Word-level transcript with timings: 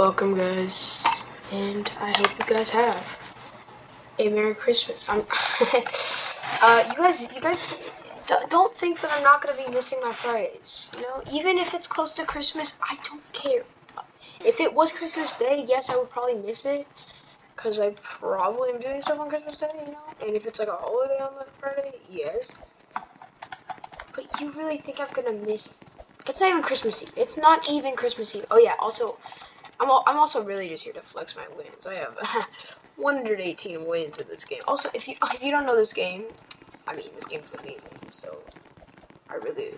Welcome, 0.00 0.34
guys, 0.34 1.04
and 1.52 1.92
I 2.00 2.08
hope 2.16 2.30
you 2.38 2.44
guys 2.46 2.70
have 2.70 3.20
a 4.18 4.30
Merry 4.30 4.54
Christmas. 4.54 5.06
I'm, 5.10 5.18
uh, 6.62 6.84
you 6.88 6.96
guys, 6.96 7.30
you 7.34 7.38
guys 7.42 7.76
don't 8.48 8.72
think 8.72 9.02
that 9.02 9.10
I'm 9.12 9.22
not 9.22 9.42
gonna 9.42 9.62
be 9.62 9.70
missing 9.70 9.98
my 10.02 10.14
Fridays. 10.14 10.90
You 10.94 11.02
know, 11.02 11.22
even 11.30 11.58
if 11.58 11.74
it's 11.74 11.86
close 11.86 12.14
to 12.14 12.24
Christmas, 12.24 12.78
I 12.88 12.96
don't 13.04 13.30
care. 13.34 13.64
If 14.42 14.58
it 14.58 14.72
was 14.72 14.90
Christmas 14.90 15.36
Day, 15.36 15.66
yes, 15.68 15.90
I 15.90 15.98
would 15.98 16.08
probably 16.08 16.36
miss 16.36 16.64
it, 16.64 16.86
cause 17.56 17.78
I 17.78 17.90
probably 18.02 18.70
am 18.70 18.80
doing 18.80 19.02
stuff 19.02 19.20
on 19.20 19.28
Christmas 19.28 19.58
Day. 19.58 19.68
You 19.84 19.92
know, 19.92 20.26
and 20.26 20.34
if 20.34 20.46
it's 20.46 20.60
like 20.60 20.68
a 20.68 20.76
holiday 20.80 21.20
on 21.20 21.34
that 21.34 21.48
Friday, 21.60 22.00
yes. 22.08 22.54
But 24.14 24.40
you 24.40 24.50
really 24.52 24.78
think 24.78 24.98
I'm 24.98 25.08
gonna 25.12 25.36
miss? 25.44 25.68
It? 25.68 25.74
It's 26.26 26.40
not 26.40 26.48
even 26.48 26.62
Christmas 26.62 27.02
Eve. 27.02 27.12
It's 27.18 27.36
not 27.36 27.68
even 27.68 27.96
Christmas 27.96 28.34
Eve. 28.34 28.46
Oh 28.50 28.58
yeah. 28.58 28.76
Also, 28.78 29.18
I'm, 29.80 29.90
I'm 30.06 30.16
also 30.18 30.44
really 30.44 30.68
just 30.68 30.84
here 30.84 30.92
to 30.92 31.00
flex 31.00 31.34
my 31.36 31.46
wins. 31.56 31.86
I 31.86 31.94
have 31.94 32.16
118 32.96 33.86
wins 33.86 34.18
in 34.18 34.28
this 34.28 34.44
game. 34.44 34.60
Also, 34.68 34.90
if 34.94 35.08
you 35.08 35.16
if 35.34 35.42
you 35.42 35.50
don't 35.50 35.66
know 35.66 35.76
this 35.76 35.92
game, 35.92 36.26
I 36.86 36.94
mean 36.94 37.08
this 37.14 37.24
game 37.24 37.40
is 37.42 37.54
amazing. 37.54 37.98
So 38.10 38.38
I 39.30 39.36
really 39.36 39.74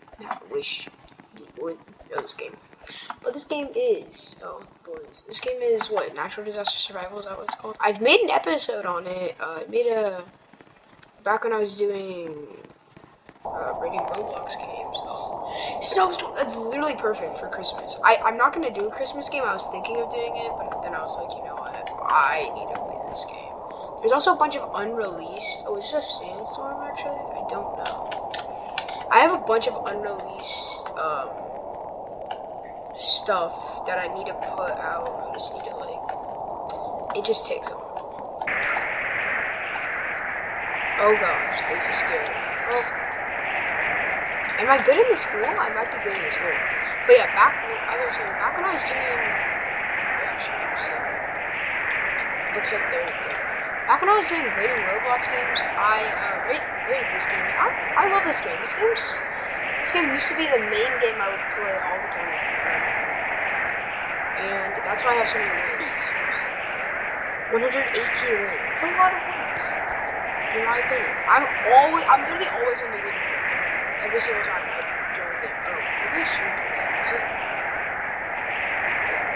wish 0.51 0.88
you 1.38 1.47
would 1.62 1.78
know 2.11 2.20
this 2.20 2.34
game. 2.34 2.52
But 3.23 3.33
this 3.33 3.45
game 3.45 3.69
is 3.77 4.37
oh 4.42 4.62
boys, 4.84 5.23
this 5.27 5.38
game 5.38 5.62
is 5.62 5.88
what 5.88 6.14
natural 6.14 6.45
disaster 6.45 6.77
survival 6.77 7.19
is 7.19 7.27
that 7.27 7.37
what 7.37 7.47
it's 7.47 7.55
called? 7.55 7.77
I've 7.80 8.00
made 8.00 8.20
an 8.20 8.30
episode 8.30 8.84
on 8.84 9.06
it. 9.06 9.37
Uh, 9.41 9.62
I 9.66 9.70
made 9.70 9.87
a 9.87 10.25
back 11.23 11.45
when 11.45 11.53
I 11.53 11.59
was 11.59 11.78
doing 11.78 12.47
uh, 13.45 13.73
rating 13.80 14.00
Roblox 14.00 14.59
games. 14.59 14.98
Oh, 15.06 15.22
Snowstorm. 15.80 16.34
That's 16.34 16.56
literally 16.56 16.95
perfect 16.97 17.38
for 17.38 17.48
Christmas. 17.48 17.97
I 18.05 18.19
I'm 18.25 18.36
not 18.36 18.53
gonna 18.53 18.70
do 18.70 18.86
a 18.86 18.91
Christmas 18.91 19.28
game. 19.28 19.42
I 19.45 19.53
was 19.53 19.67
thinking 19.67 19.98
of 19.98 20.11
doing 20.11 20.36
it, 20.36 20.53
but 20.59 20.83
then 20.83 20.94
I 20.94 21.00
was 21.00 21.17
like, 21.17 21.36
you 21.36 21.44
know 21.44 21.56
what? 21.56 21.75
I 22.09 22.50
need 22.55 22.75
to 22.75 22.81
win 22.81 23.11
this 23.11 23.25
game. 23.27 23.53
There's 24.00 24.12
also 24.12 24.34
a 24.34 24.36
bunch 24.36 24.56
of 24.56 24.69
unreleased. 24.75 25.64
Oh, 25.67 25.77
is 25.77 25.92
this 25.92 25.94
a 25.94 26.03
sandstorm? 26.03 26.83
Actually, 26.83 27.20
I 27.20 27.44
don't 27.48 27.77
know. 27.78 28.33
I 29.11 29.20
have 29.20 29.33
a 29.33 29.44
bunch 29.44 29.69
of 29.69 29.77
unreleased 29.86 30.89
um, 30.97 31.28
stuff 32.97 33.87
that 33.87 33.98
I 33.98 34.12
need 34.14 34.27
to 34.27 34.34
put 34.34 34.70
out. 34.70 35.28
I 35.28 35.33
just 35.34 35.53
need 35.55 35.64
to 35.64 35.77
like. 35.77 37.16
It 37.16 37.25
just 37.25 37.47
takes 37.47 37.69
a 37.69 37.75
while. 37.75 37.92
Oh 40.98 41.16
gosh, 41.20 41.61
this 41.69 41.89
is 41.89 41.94
scary. 41.97 42.27
Oh. 42.70 43.02
Am 44.63 44.71
I 44.71 44.79
good 44.79 44.95
in 44.95 45.11
the 45.11 45.19
school? 45.19 45.43
I 45.43 45.75
might 45.75 45.91
be 45.91 45.99
good 46.07 46.15
in 46.15 46.23
the 46.23 46.31
school. 46.31 46.55
But 47.03 47.19
yeah, 47.19 47.27
back 47.35 47.51
as 47.67 47.99
I 47.99 48.05
was 48.07 48.15
saying, 48.15 48.31
back 48.39 48.55
when 48.55 48.63
I 48.63 48.79
was 48.79 48.87
doing 48.87 49.27
actually 50.23 50.63
so 50.79 50.95
looks 52.55 52.71
like 52.71 52.87
they're 52.95 53.03
yeah. 53.03 53.43
Back 53.91 54.07
when 54.07 54.11
I 54.15 54.15
was 54.15 54.31
doing 54.31 54.47
rating 54.55 54.79
Roblox 54.87 55.27
games, 55.35 55.67
I 55.75 56.07
uh, 56.15 56.47
rate, 56.47 56.63
rated 56.87 57.11
this 57.11 57.27
game. 57.27 57.43
I, 57.43 58.07
I 58.07 58.15
love 58.15 58.23
this 58.23 58.39
game. 58.39 58.55
This 58.63 58.79
game's 58.79 59.03
this 59.83 59.91
game 59.91 60.15
used 60.15 60.31
to 60.31 60.39
be 60.39 60.47
the 60.47 60.63
main 60.71 60.95
game 61.03 61.19
I 61.19 61.27
would 61.35 61.43
play 61.59 61.75
all 61.91 61.99
the 61.99 62.13
time. 62.15 62.39
And 64.47 64.79
that's 64.87 65.03
why 65.03 65.19
I 65.19 65.27
have 65.27 65.27
so 65.27 65.43
many 65.43 65.59
wins. 65.59 66.03
118 67.51 68.47
wins. 68.47 68.67
It's 68.71 68.87
a 68.87 68.95
lot 68.95 69.11
of 69.11 69.19
wins. 69.27 69.61
In 70.55 70.63
my 70.71 70.79
opinion. 70.87 71.15
I'm 71.27 71.51
always 71.75 72.07
I'm 72.07 72.23
literally 72.31 72.47
always 72.63 72.79
on 72.87 72.95
the 72.95 73.03
leaderboard 73.03 73.31
every 74.03 74.20
single 74.20 74.42
time 74.42 74.67
I 74.70 74.83
join 75.14 75.31
the 75.41 75.47
game. 75.47 75.56
Oh, 75.67 75.84
maybe 76.03 76.19
I 76.19 76.22
shouldn't 76.25 76.56
do 76.56 76.64
that. 76.75 76.91
Is 77.00 77.12
it? 77.12 77.22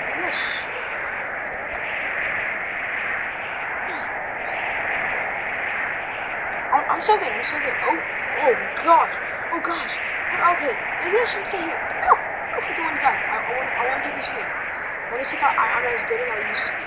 Maybe 0.06 0.26
I 0.26 0.30
should. 0.30 0.70
I'm, 6.72 6.84
I'm 6.90 7.02
so 7.02 7.18
good. 7.18 7.32
I'm 7.32 7.44
so 7.44 7.60
good. 7.60 7.74
Oh, 7.82 8.02
oh 8.36 8.56
gosh. 8.74 9.18
Oh 9.52 9.60
gosh. 9.60 10.00
Oh, 10.32 10.52
okay, 10.52 10.78
maybe 11.00 11.16
I 11.16 11.24
shouldn't 11.26 11.48
stay 11.48 11.62
here. 11.62 11.78
No, 12.02 12.08
no, 12.52 12.58
I 12.68 12.72
don't 12.74 12.86
want 12.86 13.00
to 13.00 13.06
die. 13.06 13.20
I, 13.30 13.38
I 13.38 13.56
want, 13.56 13.70
I 13.78 13.86
want 13.86 14.02
to 14.02 14.08
get 14.08 14.14
this 14.14 14.30
win. 14.34 14.46
I 14.46 15.12
want 15.12 15.22
to 15.22 15.28
see 15.28 15.36
if 15.36 15.42
I, 15.42 15.52
I'm 15.56 15.86
as 15.86 16.04
good 16.04 16.20
as 16.20 16.28
I 16.28 16.48
used 16.48 16.66
to 16.68 16.76
be. 16.76 16.84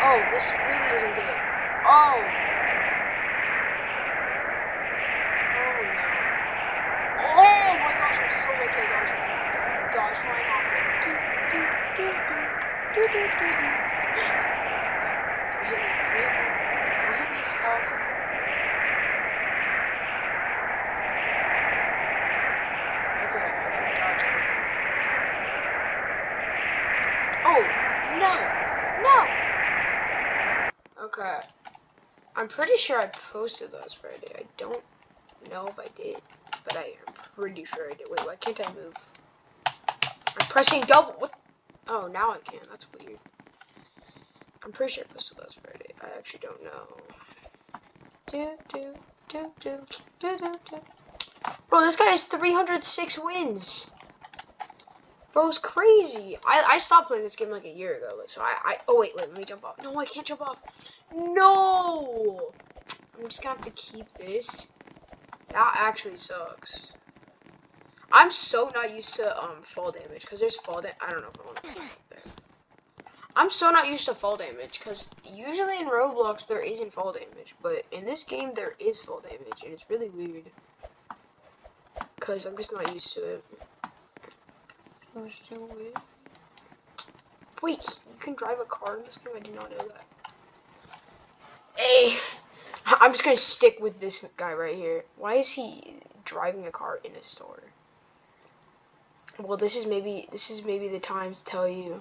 Oh, 0.00 0.26
this 0.30 0.52
really 0.66 0.94
isn't 0.96 1.14
good. 1.14 1.38
Oh. 1.84 2.24
I'm 8.24 8.33
so 8.44 8.54
much 8.58 8.76
I 8.76 8.84
dodge 8.86 9.14
dodge 9.90 10.16
flying 10.16 10.46
objects. 10.50 10.94
Do, 11.00 11.18
do, 11.48 11.66
do, 11.94 12.12
do, 12.26 12.46
do, 12.92 13.08
do, 13.10 13.28
do, 13.38 13.54
do. 13.54 13.74
Don't 15.52 15.66
hit 15.66 15.82
me, 15.82 15.98
don't 16.02 16.18
hit 16.18 16.36
me. 16.36 16.52
Don't 17.00 17.16
hit 17.16 17.30
me, 17.30 17.42
stuff. 17.42 18.04
Okay, 23.22 23.38
I 23.38 23.70
gotta 23.70 23.94
dodge 23.94 24.24
it. 24.24 24.34
Oh, 27.46 27.72
no! 28.12 28.50
No! 28.98 29.30
Okay. 31.02 31.40
I'm 32.36 32.48
pretty 32.48 32.76
sure 32.76 33.00
I 33.00 33.06
posted 33.06 33.72
those 33.72 33.94
Friday. 33.94 34.34
I 34.38 34.44
don't 34.58 34.82
know 35.50 35.68
if 35.68 35.78
I 35.78 35.86
did, 35.96 36.16
but 36.64 36.76
I 36.76 36.94
pretty 37.36 37.64
sure 37.64 37.90
I 37.90 37.94
did. 37.94 38.08
Wait, 38.10 38.26
why 38.26 38.36
can't 38.36 38.60
I 38.66 38.72
move? 38.72 38.94
I'm 39.66 40.48
pressing 40.48 40.82
double. 40.82 41.14
What? 41.18 41.32
Oh, 41.88 42.08
now 42.12 42.32
I 42.32 42.38
can. 42.38 42.60
That's 42.70 42.86
weird. 42.98 43.18
I'm 44.64 44.72
pretty 44.72 44.92
sure 44.92 45.04
posted 45.12 45.38
last 45.38 45.58
Friday. 45.62 45.92
I 46.02 46.06
actually 46.16 46.40
don't 46.40 46.64
know. 46.64 46.96
Do, 48.26 48.50
do, 48.72 48.94
do, 49.28 49.50
do, 49.60 49.78
do, 50.20 50.38
do, 50.38 50.52
do. 50.70 50.78
Bro, 51.68 51.82
this 51.82 51.96
guy 51.96 52.06
has 52.06 52.26
306 52.26 53.18
wins. 53.22 53.90
Bro's 55.34 55.58
crazy. 55.58 56.38
I, 56.46 56.64
I 56.70 56.78
stopped 56.78 57.08
playing 57.08 57.24
this 57.24 57.36
game 57.36 57.50
like 57.50 57.64
a 57.64 57.70
year 57.70 57.96
ago. 57.96 58.16
Like, 58.18 58.30
So 58.30 58.40
I, 58.40 58.54
I, 58.64 58.76
oh 58.88 58.98
wait, 58.98 59.14
wait, 59.16 59.28
let 59.28 59.36
me 59.36 59.44
jump 59.44 59.64
off. 59.64 59.76
No, 59.82 59.98
I 59.98 60.06
can't 60.06 60.26
jump 60.26 60.40
off. 60.40 60.62
No! 61.12 62.52
I'm 63.18 63.24
just 63.24 63.42
gonna 63.42 63.56
have 63.56 63.64
to 63.64 63.70
keep 63.72 64.08
this. 64.14 64.68
That 65.48 65.72
actually 65.76 66.16
sucks. 66.16 66.94
I'm 68.16 68.30
so 68.30 68.70
not 68.76 68.94
used 68.94 69.16
to 69.16 69.42
um 69.42 69.60
fall 69.62 69.90
damage 69.90 70.22
because 70.22 70.38
there's 70.38 70.56
fall 70.56 70.80
damage. 70.80 70.96
I 71.00 71.10
don't 71.10 71.22
know 71.22 71.30
if 71.34 71.40
I 71.40 71.46
want 71.46 71.62
to. 71.64 71.82
I'm 73.34 73.50
so 73.50 73.72
not 73.72 73.88
used 73.90 74.04
to 74.04 74.14
fall 74.14 74.36
damage 74.36 74.78
because 74.78 75.10
usually 75.24 75.80
in 75.80 75.86
Roblox 75.86 76.46
there 76.46 76.60
isn't 76.60 76.92
fall 76.92 77.12
damage, 77.12 77.56
but 77.60 77.84
in 77.90 78.04
this 78.04 78.22
game 78.22 78.52
there 78.54 78.76
is 78.78 79.02
fall 79.02 79.18
damage 79.18 79.64
and 79.64 79.72
it's 79.72 79.90
really 79.90 80.10
weird 80.10 80.44
because 82.14 82.46
I'm 82.46 82.56
just 82.56 82.72
not 82.72 82.94
used 82.94 83.12
to 83.14 83.24
it. 83.24 83.44
Wait, 87.62 88.00
you 88.12 88.20
can 88.20 88.34
drive 88.34 88.60
a 88.60 88.64
car 88.64 88.96
in 88.96 89.04
this 89.04 89.18
game? 89.18 89.34
I 89.36 89.40
did 89.40 89.56
not 89.56 89.72
know 89.72 89.88
that. 89.88 90.04
Hey, 91.74 92.16
I'm 92.86 93.10
just 93.10 93.24
gonna 93.24 93.36
stick 93.36 93.78
with 93.80 93.98
this 93.98 94.24
guy 94.36 94.52
right 94.52 94.76
here. 94.76 95.04
Why 95.16 95.34
is 95.34 95.50
he 95.50 95.96
driving 96.24 96.68
a 96.68 96.70
car 96.70 97.00
in 97.02 97.10
a 97.16 97.22
store? 97.24 97.73
Well, 99.38 99.56
this 99.56 99.74
is 99.74 99.84
maybe 99.84 100.28
this 100.30 100.50
is 100.50 100.64
maybe 100.64 100.86
the 100.88 101.00
time 101.00 101.34
to 101.34 101.44
tell 101.44 101.68
you. 101.68 102.00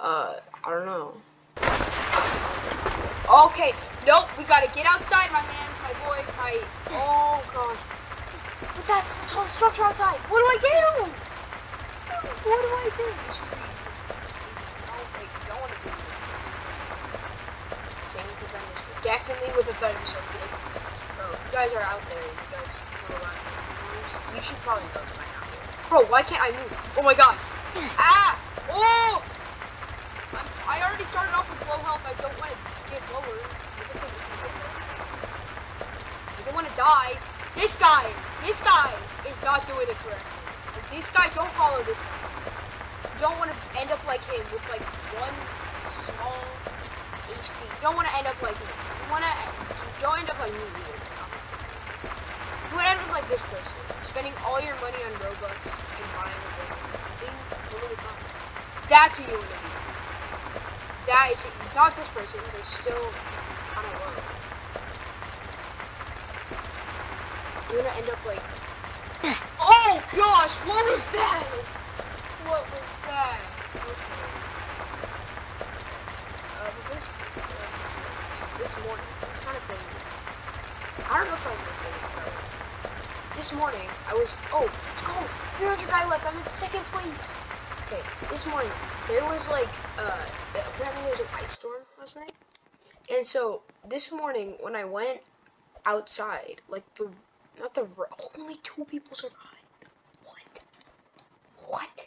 Uh, 0.00 0.36
I 0.64 0.70
don't 0.70 0.86
know. 0.86 1.14
Okay, 3.46 3.72
nope. 4.04 4.26
We 4.36 4.44
gotta 4.44 4.68
get 4.74 4.86
outside, 4.86 5.30
my 5.30 5.42
man, 5.42 5.70
my 5.80 5.92
boy, 6.02 6.24
my. 6.36 6.58
Oh 6.90 7.40
gosh. 7.54 7.78
But 8.74 8.86
that's 8.88 9.24
a 9.24 9.28
tall 9.28 9.46
structure 9.46 9.84
outside. 9.84 10.18
What 10.28 10.40
do 10.40 10.44
I 10.44 10.58
do? 10.58 11.04
What 12.42 12.60
do 12.62 12.68
I 12.68 12.90
do? 12.96 13.06
These 13.26 13.38
trees. 13.38 13.46
To. 13.46 13.62
Same 18.08 18.26
with 18.26 18.40
the 18.40 18.46
Definitely 19.02 19.54
with 19.56 19.66
venom 19.78 20.04
so 20.04 20.18
big. 20.32 20.50
Bro, 21.16 21.30
if 21.32 21.40
you 21.46 21.52
guys 21.52 21.72
are 21.72 21.82
out 21.82 22.02
there, 22.08 22.18
you 22.20 22.46
guys 22.50 22.84
know 23.08 23.16
about 23.16 23.32
you 24.34 24.42
should 24.42 24.56
probably 24.58 24.84
know 24.94 25.00
this 25.00 25.10
by 25.12 25.24
now. 25.24 25.41
Bro, 25.92 26.08
why 26.08 26.22
can't 26.22 26.40
I 26.40 26.56
move? 26.56 26.72
Oh 26.96 27.04
my 27.04 27.12
god. 27.12 27.36
Ah! 28.00 28.32
Oh! 28.72 29.20
I'm, 30.32 30.48
i 30.64 30.80
already 30.80 31.04
started 31.04 31.36
off 31.36 31.44
with 31.52 31.60
low 31.68 31.76
health. 31.84 32.00
I 32.08 32.16
don't 32.16 32.32
want 32.40 32.48
to 32.48 32.56
get 32.88 33.04
lower. 33.12 33.36
I 33.36 33.84
guess 33.92 34.00
I. 34.00 34.08
I 36.40 36.40
don't 36.48 36.56
want 36.56 36.64
to 36.64 36.72
die. 36.80 37.20
This 37.52 37.76
guy, 37.76 38.08
this 38.40 38.64
guy 38.64 38.88
is 39.28 39.44
not 39.44 39.68
doing 39.68 39.84
it 39.84 40.00
correctly. 40.00 40.96
this 40.96 41.12
guy, 41.12 41.28
don't 41.36 41.52
follow 41.60 41.84
this 41.84 42.00
guy. 42.00 42.24
You 43.12 43.28
don't 43.28 43.36
want 43.36 43.52
to 43.52 43.56
end 43.76 43.92
up 43.92 44.00
like 44.08 44.24
him 44.32 44.40
with 44.48 44.64
like 44.72 44.80
one 45.20 45.36
small 45.84 46.40
HP. 47.28 47.52
You 47.52 47.80
don't 47.84 48.00
want 48.00 48.08
to 48.08 48.16
end 48.16 48.32
up 48.32 48.40
like 48.40 48.56
him. 48.56 48.72
You 49.04 49.12
want 49.12 49.28
to, 49.28 49.32
don't 50.00 50.16
end 50.24 50.30
up 50.32 50.40
like 50.40 50.56
me 50.56 50.64
either. 50.72 50.96
You 52.72 52.80
would 52.80 52.88
end 52.88 52.96
up 52.96 53.12
like 53.12 53.28
this 53.28 53.44
person, 53.52 53.76
spending 54.12 54.34
all 54.44 54.60
your 54.60 54.76
money 54.76 54.98
on 55.08 55.12
Robux 55.24 55.80
and 55.96 56.12
buying 56.12 56.36
a 56.36 56.52
one 57.72 57.82
of 57.82 57.88
the 57.88 57.96
top. 57.96 58.12
That's 58.86 59.16
who 59.16 59.24
you 59.24 59.32
want 59.38 59.48
to 59.48 59.56
be. 59.56 59.72
that 61.08 61.30
is 61.32 61.46
not 61.74 61.96
this 61.96 62.08
person. 62.08 62.40
They're 62.52 62.62
still 62.62 63.08
kind 63.72 63.86
of 63.88 63.94
low. 64.04 64.12
You're 67.72 67.82
gonna 67.82 67.96
end 67.96 68.10
up 68.10 68.24
like. 68.26 68.44
Oh 69.64 70.02
gosh, 70.14 70.56
what 70.66 70.84
was 70.92 71.02
that? 71.12 71.44
What 72.44 72.64
was 72.68 72.90
that? 73.06 73.40
Uh, 76.60 76.70
this, 76.92 77.10
uh, 77.10 77.70
this 78.58 78.76
morning, 78.84 79.06
it 79.22 79.28
was 79.30 79.38
kind 79.38 79.56
of 79.56 79.62
crazy. 79.64 79.80
I 81.08 81.18
don't 81.18 81.28
know 81.28 81.34
if 81.34 81.46
I 81.46 81.52
was 81.52 81.60
gonna 81.62 81.74
say 81.74 81.88
this, 81.94 82.06
but. 82.14 82.41
This 83.42 83.52
morning, 83.54 83.88
I 84.08 84.14
was. 84.14 84.36
Oh, 84.52 84.70
let's 84.86 85.02
go! 85.02 85.14
300 85.54 85.88
guy 85.88 86.06
left. 86.06 86.24
I'm 86.24 86.38
in 86.38 86.46
second 86.46 86.84
place. 86.84 87.34
Okay, 87.88 88.00
this 88.30 88.46
morning 88.46 88.70
there 89.08 89.24
was 89.24 89.48
like 89.48 89.66
uh 89.98 90.20
apparently 90.54 91.02
there 91.02 91.10
was 91.10 91.18
an 91.18 91.26
ice 91.34 91.50
storm 91.50 91.82
last 91.98 92.14
night, 92.14 92.30
and 93.12 93.26
so 93.26 93.62
this 93.88 94.12
morning 94.12 94.54
when 94.60 94.76
I 94.76 94.84
went 94.84 95.22
outside, 95.86 96.60
like 96.68 96.84
the 96.94 97.10
not 97.58 97.74
the 97.74 97.88
only 98.38 98.54
two 98.62 98.84
people 98.84 99.16
survived. 99.16 99.66
What? 100.24 100.60
What? 101.66 102.06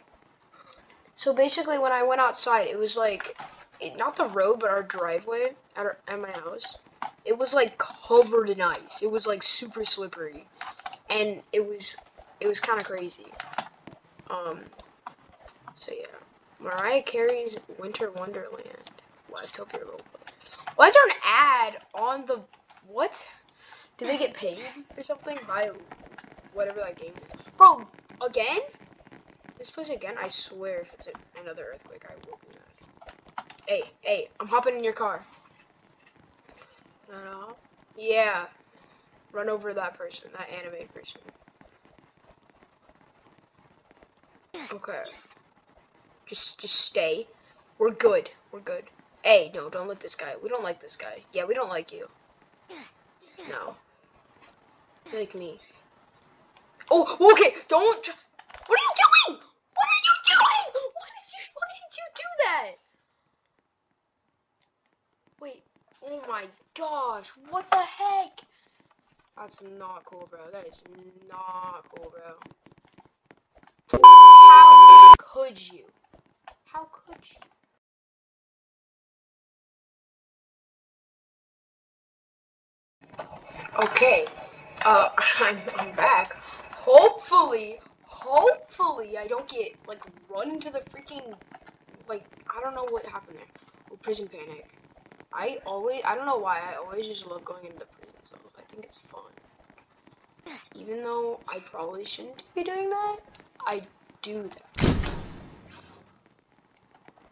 So 1.17 1.33
basically, 1.33 1.79
when 1.79 1.91
I 1.91 2.03
went 2.03 2.21
outside, 2.21 2.67
it 2.67 2.79
was 2.79 2.95
like 2.95 3.37
it, 3.81 3.97
not 3.97 4.15
the 4.15 4.27
road, 4.29 4.61
but 4.61 4.69
our 4.69 4.83
driveway 4.83 5.51
at, 5.75 5.85
our, 5.85 5.97
at 6.07 6.17
my 6.17 6.31
house. 6.31 6.77
It 7.25 7.37
was 7.37 7.53
like 7.53 7.77
covered 7.77 8.49
in 8.49 8.61
ice. 8.61 9.03
It 9.03 9.11
was 9.11 9.27
like 9.27 9.43
super 9.43 9.83
slippery, 9.83 10.47
and 11.15 11.43
it 11.51 11.67
was 11.67 11.97
it 12.39 12.47
was 12.47 12.59
kind 12.59 12.79
of 12.79 12.85
crazy. 12.85 13.31
Um. 14.29 14.61
So 15.73 15.91
yeah, 15.93 16.05
Mariah 16.59 17.03
Carey's 17.03 17.57
Winter 17.79 18.11
Wonderland. 18.11 18.85
Roleplay. 19.31 20.33
Why 20.75 20.87
is 20.87 20.93
there 20.93 21.05
an 21.05 21.13
ad 21.23 21.77
on 21.93 22.25
the 22.25 22.41
what? 22.87 23.19
Do 23.97 24.05
they 24.05 24.17
get 24.17 24.33
paid 24.33 24.59
or 24.97 25.03
something 25.03 25.37
by 25.47 25.69
whatever 26.53 26.79
that 26.79 26.97
game 26.97 27.13
is? 27.31 27.37
Bro, 27.57 27.87
again? 28.25 28.59
This 29.57 29.69
place 29.69 29.89
again? 29.89 30.15
I 30.19 30.27
swear 30.27 30.81
if 30.81 30.93
it's 30.93 31.07
a, 31.07 31.11
another 31.41 31.65
earthquake, 31.73 32.05
I 32.05 32.15
will 32.25 32.39
be 32.43 32.49
mad. 32.49 33.45
Hey, 33.67 33.83
hey, 34.01 34.27
I'm 34.39 34.47
hopping 34.47 34.77
in 34.77 34.83
your 34.83 34.93
car. 34.93 35.25
No, 37.09 37.23
no. 37.23 37.55
Yeah. 37.95 38.47
Run 39.35 39.49
over 39.49 39.73
that 39.73 39.97
person, 39.97 40.29
that 40.31 40.49
anime 40.49 40.87
person. 40.93 41.19
Okay. 44.71 45.03
Just, 46.25 46.61
just 46.61 46.75
stay. 46.75 47.27
We're 47.77 47.91
good. 47.91 48.29
We're 48.53 48.61
good. 48.61 48.85
Hey, 49.23 49.51
no, 49.53 49.69
don't 49.69 49.89
let 49.89 49.99
this 49.99 50.15
guy. 50.15 50.35
We 50.41 50.47
don't 50.47 50.63
like 50.63 50.79
this 50.79 50.95
guy. 50.95 51.17
Yeah, 51.33 51.43
we 51.43 51.53
don't 51.53 51.67
like 51.67 51.91
you. 51.91 52.07
No. 53.49 53.75
Like 55.13 55.35
me. 55.35 55.59
Oh, 56.89 57.17
okay. 57.33 57.55
Don't. 57.67 58.07
What 58.67 58.79
are 58.79 58.83
you 58.83 58.93
doing? 59.27 59.41
What 59.73 59.85
are 59.85 60.03
you 60.05 60.15
doing? 60.27 60.65
Why 60.93 61.09
did 61.11 61.27
you? 61.33 61.43
Why 61.55 61.67
did 61.81 61.97
you 61.97 62.07
do 62.15 62.23
that? 62.45 62.71
Wait. 65.41 65.61
Oh 66.07 66.21
my 66.25 66.45
gosh. 66.73 67.33
What 67.49 67.69
the 67.69 67.81
heck? 67.81 68.39
That's 69.37 69.61
not 69.63 70.05
cool, 70.05 70.27
bro. 70.31 70.41
That 70.51 70.67
is 70.67 70.83
not 71.27 71.83
cool, 71.91 72.11
bro. 72.11 72.35
How 74.49 75.15
could 75.19 75.71
you? 75.71 75.85
How 76.65 76.87
could 76.91 77.17
you? 77.23 77.41
Okay, 83.83 84.25
uh, 84.85 85.09
I'm, 85.39 85.57
I'm 85.77 85.95
back. 85.95 86.33
Hopefully, 86.73 87.79
hopefully 88.03 89.17
I 89.17 89.27
don't 89.27 89.49
get, 89.49 89.73
like, 89.87 90.03
run 90.29 90.51
into 90.51 90.69
the 90.71 90.79
freaking, 90.95 91.35
like, 92.07 92.25
I 92.55 92.61
don't 92.61 92.75
know 92.75 92.85
what 92.85 93.05
happened 93.07 93.37
there. 93.37 93.47
Oh, 93.91 93.97
prison 93.97 94.29
panic. 94.29 94.79
I 95.33 95.59
always, 95.65 96.01
I 96.05 96.15
don't 96.15 96.25
know 96.27 96.37
why, 96.37 96.59
I 96.59 96.75
always 96.77 97.07
just 97.07 97.27
love 97.27 97.45
going 97.45 97.65
into 97.65 97.79
the 97.79 97.85
prison 97.85 98.04
think 98.75 98.85
it's 98.85 98.97
fun. 98.97 99.21
Even 100.75 101.03
though 101.03 101.39
I 101.47 101.59
probably 101.59 102.03
shouldn't 102.03 102.43
be 102.53 102.63
doing 102.63 102.89
that, 102.89 103.17
I 103.65 103.81
do 104.21 104.49
that. 104.49 104.95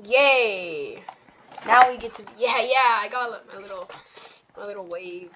Yay! 0.05 1.03
Now 1.65 1.89
we 1.89 1.97
get 1.97 2.13
to, 2.15 2.23
yeah, 2.37 2.61
yeah, 2.61 2.99
I 2.99 3.09
got 3.11 3.45
my 3.53 3.59
little, 3.59 3.89
my 4.57 4.65
little 4.65 4.85
wave. 4.85 5.31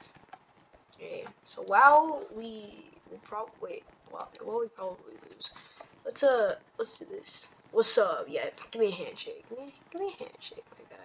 Okay, 0.95 1.25
so 1.43 1.61
while 1.63 2.25
we 2.35 2.85
will 3.11 3.19
probably 3.23 3.53
wait, 3.61 3.83
well, 4.11 4.59
we 4.59 4.67
probably 4.69 5.13
lose. 5.29 5.51
Let's 6.05 6.23
uh, 6.23 6.55
let's 6.77 6.97
do 6.99 7.05
this. 7.05 7.49
What's 7.71 7.97
up? 7.97 8.25
Yeah, 8.27 8.45
give 8.71 8.79
me 8.81 8.87
a 8.87 8.91
handshake. 8.91 9.45
Give 9.49 9.59
me, 9.59 9.73
give 9.91 10.01
me 10.01 10.07
a 10.07 10.23
handshake, 10.23 10.63
my 10.71 10.85
guy. 10.89 11.03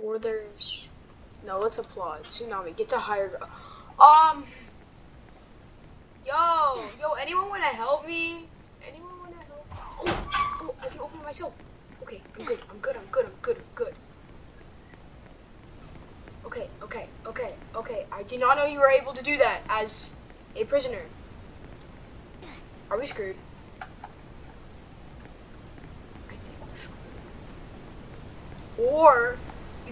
Or 0.00 0.18
there's, 0.18 0.88
no, 1.44 1.58
let's 1.58 1.78
applaud. 1.78 2.24
Tsunami, 2.24 2.76
get 2.76 2.88
to 2.90 2.98
higher. 2.98 3.38
Um, 3.98 4.44
yo, 6.24 6.84
yo, 7.00 7.12
anyone 7.20 7.48
wanna 7.48 7.64
help 7.64 8.06
me? 8.06 8.48
Anyone 8.86 9.12
wanna 9.20 9.36
help? 9.46 9.66
Oh, 9.72 10.30
oh, 10.62 10.74
I 10.82 10.88
can 10.88 11.00
open 11.00 11.20
it 11.20 11.24
myself. 11.24 11.52
Okay, 12.02 12.20
I'm 12.38 12.44
good. 12.44 12.60
I'm 12.70 12.78
good. 12.78 12.96
I'm 12.96 13.06
good. 13.10 13.26
I'm 13.26 13.32
good. 13.42 13.56
I'm 13.56 13.64
good. 13.74 13.94
Okay, 16.46 16.68
okay, 16.82 17.06
okay, 17.26 17.54
okay. 17.74 18.06
I 18.10 18.22
did 18.22 18.40
not 18.40 18.56
know 18.56 18.64
you 18.64 18.80
were 18.80 18.90
able 18.90 19.12
to 19.12 19.22
do 19.22 19.36
that 19.36 19.60
as 19.68 20.14
a 20.56 20.64
prisoner. 20.64 21.02
Are 22.90 22.98
we 22.98 23.06
screwed? 23.06 23.36
Or 28.78 29.36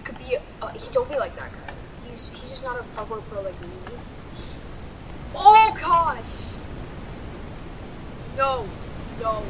could 0.07 0.17
be. 0.19 0.37
Uh, 0.61 0.69
he 0.69 0.79
don't 0.91 1.09
be 1.09 1.17
like 1.17 1.35
that 1.35 1.51
guy. 1.51 1.73
He's 2.07 2.29
he's 2.29 2.49
just 2.49 2.63
not 2.63 2.79
a 2.79 2.83
proper 2.95 3.17
pro 3.29 3.41
like 3.41 3.59
me. 3.61 3.67
Oh 5.35 5.77
gosh. 5.79 6.45
No, 8.37 8.65
no. 9.19 9.43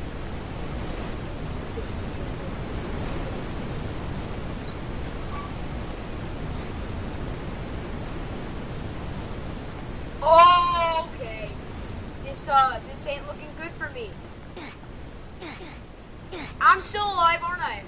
Oh, 10.24 11.10
okay. 11.14 11.50
This 12.24 12.50
uh, 12.50 12.80
this 12.90 13.06
ain't 13.08 13.28
looking 13.28 13.50
good 13.58 13.72
for 13.74 13.90
me. 13.94 14.10
I'm 16.60 16.82
still 16.82 17.06
alive, 17.06 17.40
aren't 17.44 17.62
I? 17.62 17.84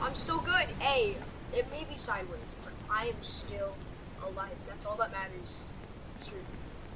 I'm 0.00 0.14
still 0.14 0.40
good. 0.40 0.66
Hey, 0.80 1.16
it 1.56 1.70
may 1.70 1.84
be 1.88 1.96
sideways, 1.96 2.54
but 2.62 2.72
I 2.90 3.06
am 3.06 3.22
still 3.22 3.74
alive. 4.22 4.56
That's 4.68 4.84
all 4.84 4.96
that 4.96 5.10
matters. 5.10 5.72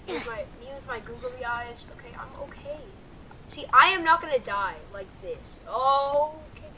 Me 0.06 0.14
with 0.14 0.26
my 0.26 0.44
me 0.60 0.66
with 0.74 0.86
my 0.86 1.00
googly 1.00 1.44
eyes. 1.46 1.86
Okay, 1.92 2.12
I'm 2.18 2.28
okay. 2.44 2.80
See, 3.46 3.64
I 3.72 3.88
am 3.88 4.04
not 4.04 4.20
gonna 4.20 4.38
die 4.38 4.76
like 4.92 5.08
this. 5.22 5.60
Oh, 5.66 6.34
okay. 6.52 6.72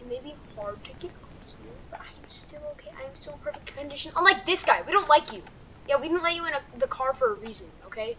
It 0.00 0.08
may 0.08 0.20
be 0.20 0.34
hard 0.56 0.82
to 0.84 0.90
get 1.00 1.12
here, 1.46 1.72
but 1.90 2.00
I'm 2.00 2.28
still 2.28 2.62
okay. 2.72 2.90
I 2.98 3.08
am 3.08 3.14
still 3.14 3.34
in 3.34 3.40
perfect 3.40 3.76
condition. 3.76 4.12
Unlike 4.16 4.46
this 4.46 4.64
guy, 4.64 4.82
we 4.86 4.92
don't 4.92 5.08
like 5.08 5.32
you. 5.32 5.42
Yeah, 5.88 5.96
we 6.00 6.08
didn't 6.08 6.22
let 6.22 6.34
you 6.34 6.46
in 6.46 6.52
a, 6.52 6.78
the 6.78 6.86
car 6.86 7.12
for 7.14 7.34
a 7.34 7.34
reason, 7.34 7.66
okay? 7.86 8.16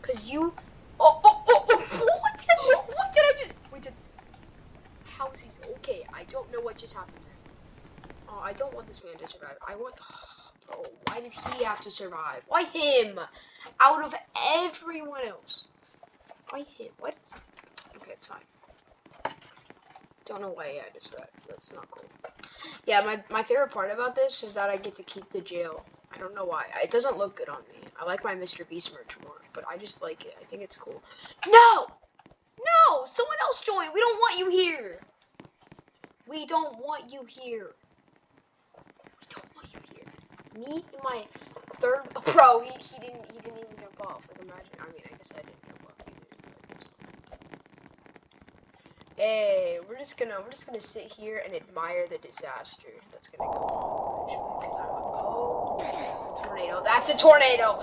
Cause 0.00 0.30
you. 0.30 0.52
Oh, 0.98 1.20
oh, 1.24 1.42
oh, 1.48 1.66
oh! 1.68 1.76
What 1.76 2.38
did, 2.38 2.76
what 2.96 3.12
did 3.12 3.22
I 3.22 3.32
just? 3.38 3.54
Wait, 3.72 3.82
did. 3.82 3.92
How 5.04 5.30
is 5.30 5.40
he? 5.40 5.50
Okay, 5.74 6.04
I 6.14 6.24
don't 6.30 6.50
know 6.52 6.60
what 6.60 6.78
just 6.78 6.94
happened. 6.94 7.22
Oh, 8.32 8.40
I 8.42 8.52
don't 8.54 8.74
want 8.74 8.88
this 8.88 9.04
man 9.04 9.16
to 9.18 9.28
survive. 9.28 9.56
I 9.66 9.76
want. 9.76 9.94
Oh, 10.74 10.86
why 11.06 11.20
did 11.20 11.32
he 11.32 11.64
have 11.64 11.82
to 11.82 11.90
survive? 11.90 12.40
Why 12.48 12.62
him? 12.62 13.20
Out 13.80 14.04
of 14.04 14.14
everyone 14.62 15.26
else. 15.26 15.66
Why 16.48 16.60
him? 16.60 16.88
What? 16.98 17.14
Okay, 17.96 18.12
it's 18.12 18.26
fine. 18.26 18.38
Don't 20.24 20.40
know 20.40 20.52
why 20.52 20.80
I 20.80 20.98
to. 20.98 21.26
That's 21.46 21.74
not 21.74 21.90
cool. 21.90 22.04
Yeah, 22.86 23.02
my, 23.04 23.22
my 23.30 23.42
favorite 23.42 23.70
part 23.70 23.90
about 23.90 24.14
this 24.14 24.42
is 24.42 24.54
that 24.54 24.70
I 24.70 24.76
get 24.76 24.96
to 24.96 25.02
keep 25.02 25.28
the 25.30 25.40
jail. 25.40 25.84
I 26.14 26.18
don't 26.18 26.34
know 26.34 26.44
why. 26.44 26.64
It 26.82 26.90
doesn't 26.90 27.18
look 27.18 27.36
good 27.36 27.48
on 27.48 27.60
me. 27.72 27.80
I 28.00 28.04
like 28.04 28.24
my 28.24 28.34
Mr. 28.34 28.66
Beast 28.68 28.92
merch 28.94 29.16
more, 29.24 29.40
but 29.52 29.64
I 29.68 29.76
just 29.76 30.00
like 30.00 30.24
it. 30.24 30.34
I 30.40 30.44
think 30.44 30.62
it's 30.62 30.76
cool. 30.76 31.02
No! 31.46 31.86
No! 32.58 33.04
Someone 33.04 33.36
else 33.42 33.60
join! 33.60 33.86
We 33.92 34.00
don't 34.00 34.16
want 34.18 34.38
you 34.38 34.50
here! 34.50 35.00
We 36.26 36.46
don't 36.46 36.78
want 36.78 37.12
you 37.12 37.24
here. 37.24 37.74
We 38.76 39.26
don't 39.28 39.54
want 39.54 39.68
you 39.72 39.80
here. 39.94 40.06
Me 40.58 40.84
and 40.92 41.02
my 41.04 41.24
third 41.80 42.02
bro, 42.32 42.60
he, 42.60 42.70
he 42.78 43.00
didn't 43.00 43.24
he 43.32 43.38
didn't 43.40 43.58
even 43.58 43.76
jump 43.80 44.00
off. 44.06 44.22
Like 44.28 44.44
imagine 44.44 44.72
I 44.80 44.86
mean 44.92 45.02
I 45.06 45.16
guess 45.16 45.32
I 45.34 45.38
didn't 45.38 45.62
jump 45.68 45.84
off 45.86 45.94
either, 46.08 46.26
it's. 46.70 46.84
Hey, 49.16 49.78
We're 49.88 49.98
just 49.98 50.18
gonna 50.18 50.36
we're 50.44 50.50
just 50.50 50.66
gonna 50.66 50.80
sit 50.80 51.04
here 51.04 51.40
and 51.44 51.54
admire 51.54 52.06
the 52.08 52.18
disaster 52.18 52.88
that's 53.12 53.28
gonna 53.28 53.50
I'm- 53.50 53.58
oh, 55.14 55.76
that's 55.80 56.30
a 56.30 56.44
tornado. 56.44 56.82
That's 56.84 57.08
a 57.10 57.16
tornado. 57.16 57.78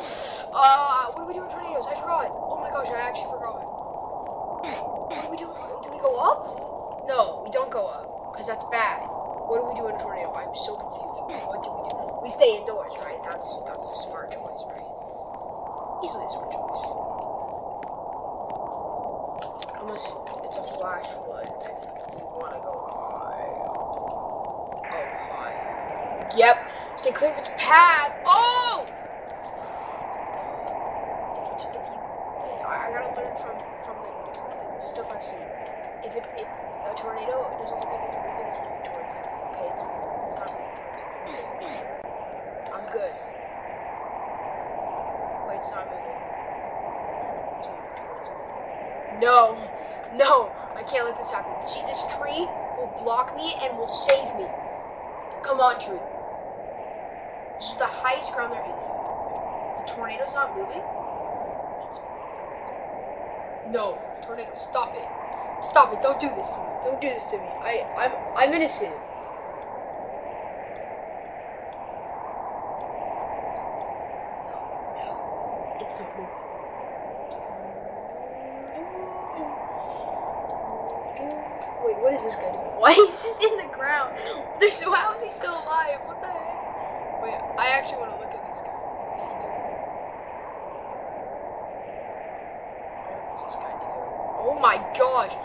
Uh, 0.53 1.11
what 1.13 1.17
do 1.23 1.25
we 1.27 1.33
do 1.33 1.43
in 1.43 1.49
tornadoes? 1.49 1.87
I 1.87 1.95
forgot. 1.95 2.27
Oh 2.31 2.57
my 2.61 2.69
gosh, 2.71 2.87
I 2.89 3.01
actually 3.01 3.31
forgot. 3.31 3.61
What 5.09 5.25
do 5.25 5.31
we 5.31 5.37
do? 5.37 5.47
Do 5.83 5.89
we 5.91 5.99
go 5.99 6.15
up? 6.17 7.05
No, 7.07 7.41
we 7.45 7.51
don't 7.51 7.71
go 7.71 7.87
up 7.87 8.31
because 8.33 8.47
that's 8.47 8.63
bad. 8.71 9.01
What 9.05 9.61
do 9.61 9.65
we 9.67 9.75
do 9.75 9.87
in 9.89 9.95
a 9.95 9.99
tornado? 9.99 10.33
I'm 10.33 10.53
so 10.55 10.75
confused. 10.77 11.23
What 11.47 11.63
do 11.63 11.71
we 11.71 11.89
do? 11.89 12.08
We 12.29 12.33
stay 12.33 12.57
indoors, 12.61 12.93
right? 13.01 13.17
That's 13.23 13.61
that's 13.65 13.89
a 13.89 13.95
smart 14.05 14.29
choice, 14.29 14.61
right? 14.69 14.85
Easily 16.05 16.25
a 16.25 16.29
smart 16.29 16.51
choice. 16.53 16.85
Unless 19.81 20.13
it's 20.45 20.57
a 20.57 20.63
flash 20.77 21.07
flood. 21.09 21.49
Want 22.37 22.53
to 22.53 22.61
go 22.61 22.85
high. 22.93 23.49
Oh, 24.93 25.09
high. 25.33 25.57
Yep. 26.37 26.69
Stay 26.97 27.11
clear 27.13 27.31
of 27.31 27.37
its 27.39 27.49
path. 27.57 28.13
Oh! 28.27 28.85
If, 31.33 31.65
if 31.81 31.89
you, 31.89 31.97
I, 32.69 32.77
I 32.77 32.91
gotta 32.93 33.09
learn 33.17 33.33
from 33.41 33.57
from 33.81 33.97
the, 34.05 34.13
the 34.75 34.81
stuff 34.83 35.09
I've 35.11 35.25
seen. 35.25 35.49
If 36.05 36.13
it 36.15 36.29
if 36.37 36.45
a 36.85 36.93
tornado 36.93 37.57
doesn't 37.57 37.79
look 37.79 37.89
like 37.89 38.05
it's 38.05 38.13
moving, 38.21 38.45
it's 38.45 38.61
moving 38.61 38.85
towards 38.85 39.17
you. 39.17 39.21
Okay, 39.49 39.65
it's 39.73 39.81
moving. 39.81 40.13
It's 40.25 40.37
not 40.37 40.53
moving 40.53 40.77
towards 40.77 41.01
you. 41.01 41.07
Okay. 41.25 41.89
I'm 42.71 42.85
good. 42.91 43.11
Wait, 45.47 45.57
it's 45.57 45.71
not 45.71 45.89
moving. 45.89 46.15
It's 47.57 47.67
moving 47.67 47.95
towards 47.97 48.29
me. 48.29 49.19
No, 49.19 49.57
no, 50.15 50.53
I 50.77 50.83
can't 50.83 51.05
let 51.05 51.17
this 51.17 51.31
happen. 51.31 51.51
See, 51.65 51.81
this 51.87 52.05
tree 52.15 52.47
will 52.77 52.93
block 53.01 53.35
me 53.35 53.55
and 53.63 53.77
will 53.77 53.87
save 53.87 54.35
me. 54.37 54.45
Come 55.41 55.59
on, 55.59 55.79
tree. 55.81 55.97
This 57.57 57.73
is 57.73 57.77
the 57.77 57.89
highest 57.89 58.33
ground 58.33 58.53
there 58.53 58.63
is. 58.77 58.85
The 59.81 59.85
tornado's 59.91 60.33
not 60.33 60.55
moving. 60.55 60.83
It's 61.89 61.99
moving 61.99 62.35
towards 62.37 62.67
me. 62.69 63.73
No, 63.73 63.97
tornado, 64.21 64.53
stop 64.55 64.93
it. 64.95 65.09
Stop 65.79 65.93
it. 65.93 66.01
Don't 66.01 66.19
do 66.19 66.33
this 66.33 66.51
to 66.51 66.59
me. 66.59 66.67
Don't 66.83 66.99
do 66.99 67.07
this 67.07 67.29
to 67.29 67.39
me. 67.39 67.55
I, 67.61 67.85
I'm, 67.95 68.11
I'm 68.35 68.53
innocent. 68.53 68.99
No, 74.93 75.13
it's 75.79 75.97
not 76.01 76.17
moving. 76.17 76.31
Wait, 81.81 82.01
what 82.01 82.13
is 82.13 82.23
this 82.23 82.35
guy 82.35 82.51
doing? 82.51 82.71
Why 82.75 82.93
he's 82.93 83.23
just 83.23 83.41
in 83.41 83.57
the 83.59 83.69
ground? 83.71 84.11
There's 84.59 84.83
how 84.83 85.15
is 85.15 85.21
he 85.23 85.29
still 85.31 85.53
alive? 85.53 85.99
What 86.03 86.19
the 86.19 86.27
heck? 86.27 86.59
Wait, 87.21 87.35
I 87.57 87.69
actually 87.77 87.99
want 87.99 88.11
to 88.11 88.19
look 88.19 88.35
at 88.35 88.45
this 88.45 88.59
guy. 88.59 88.73
What 88.99 89.15
is 89.15 89.23
he 89.23 89.35
doing? 89.35 89.53
Oh, 93.07 93.23
there's 93.29 93.43
this 93.43 93.55
guy 93.55 93.75
too. 93.79 93.89
Oh 94.37 94.59
my 94.59 94.83
gosh! 94.97 95.37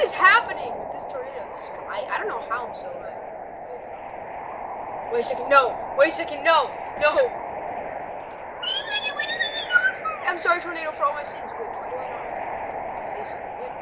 What 0.00 0.08
is 0.08 0.16
happening 0.16 0.72
with 0.80 0.92
this 0.96 1.04
tornado? 1.12 1.44
This 1.52 1.68
is, 1.68 1.70
I, 1.86 2.08
I 2.08 2.16
don't 2.16 2.26
know 2.26 2.40
how 2.48 2.64
I'm 2.64 2.74
so 2.74 2.88
uh, 2.88 3.04
alive. 3.04 3.20
Moving. 3.68 5.12
Wait 5.12 5.20
a 5.20 5.24
second, 5.24 5.50
no! 5.50 5.76
Wait 5.98 6.08
a 6.08 6.10
second, 6.10 6.42
no! 6.42 6.72
No! 6.96 7.12
Wait 7.12 7.20
a 7.20 8.84
second, 8.88 9.12
wait 9.12 9.28
a 9.28 9.36
second, 9.36 9.68
no, 9.68 9.76
I'm 9.76 9.94
sorry! 10.00 10.24
I'm 10.24 10.40
sorry, 10.40 10.60
tornado, 10.62 10.90
for 10.92 11.04
all 11.04 11.12
my 11.12 11.22
sins. 11.22 11.52
Wait, 11.52 11.68
why 11.76 11.84
do 11.92 11.96
I 12.00 12.08
not 12.08 12.24
have 12.32 12.48
my 12.96 13.04
face 13.12 13.34
in 13.36 13.44
Wait. 13.60 13.76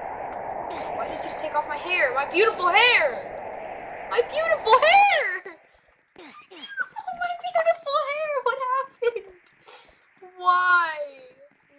Why 0.99 1.07
did 1.07 1.15
you 1.15 1.23
just 1.23 1.39
take 1.39 1.55
off 1.55 1.69
my 1.69 1.77
hair? 1.77 2.11
My 2.17 2.27
beautiful 2.27 2.67
hair! 2.67 3.23
My 4.11 4.21
beautiful 4.27 4.75
hair! 4.75 5.55
my 6.19 7.33
beautiful 7.47 7.95
hair! 8.11 8.31
What 8.43 8.59
happened? 8.75 9.25
Why? 10.35 10.99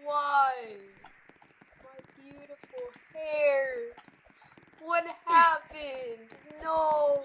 Why? 0.08 0.54
My 1.84 2.00
beautiful 2.16 2.88
hair! 3.14 3.92
What 4.82 5.06
happened? 5.26 6.34
No! 6.64 7.24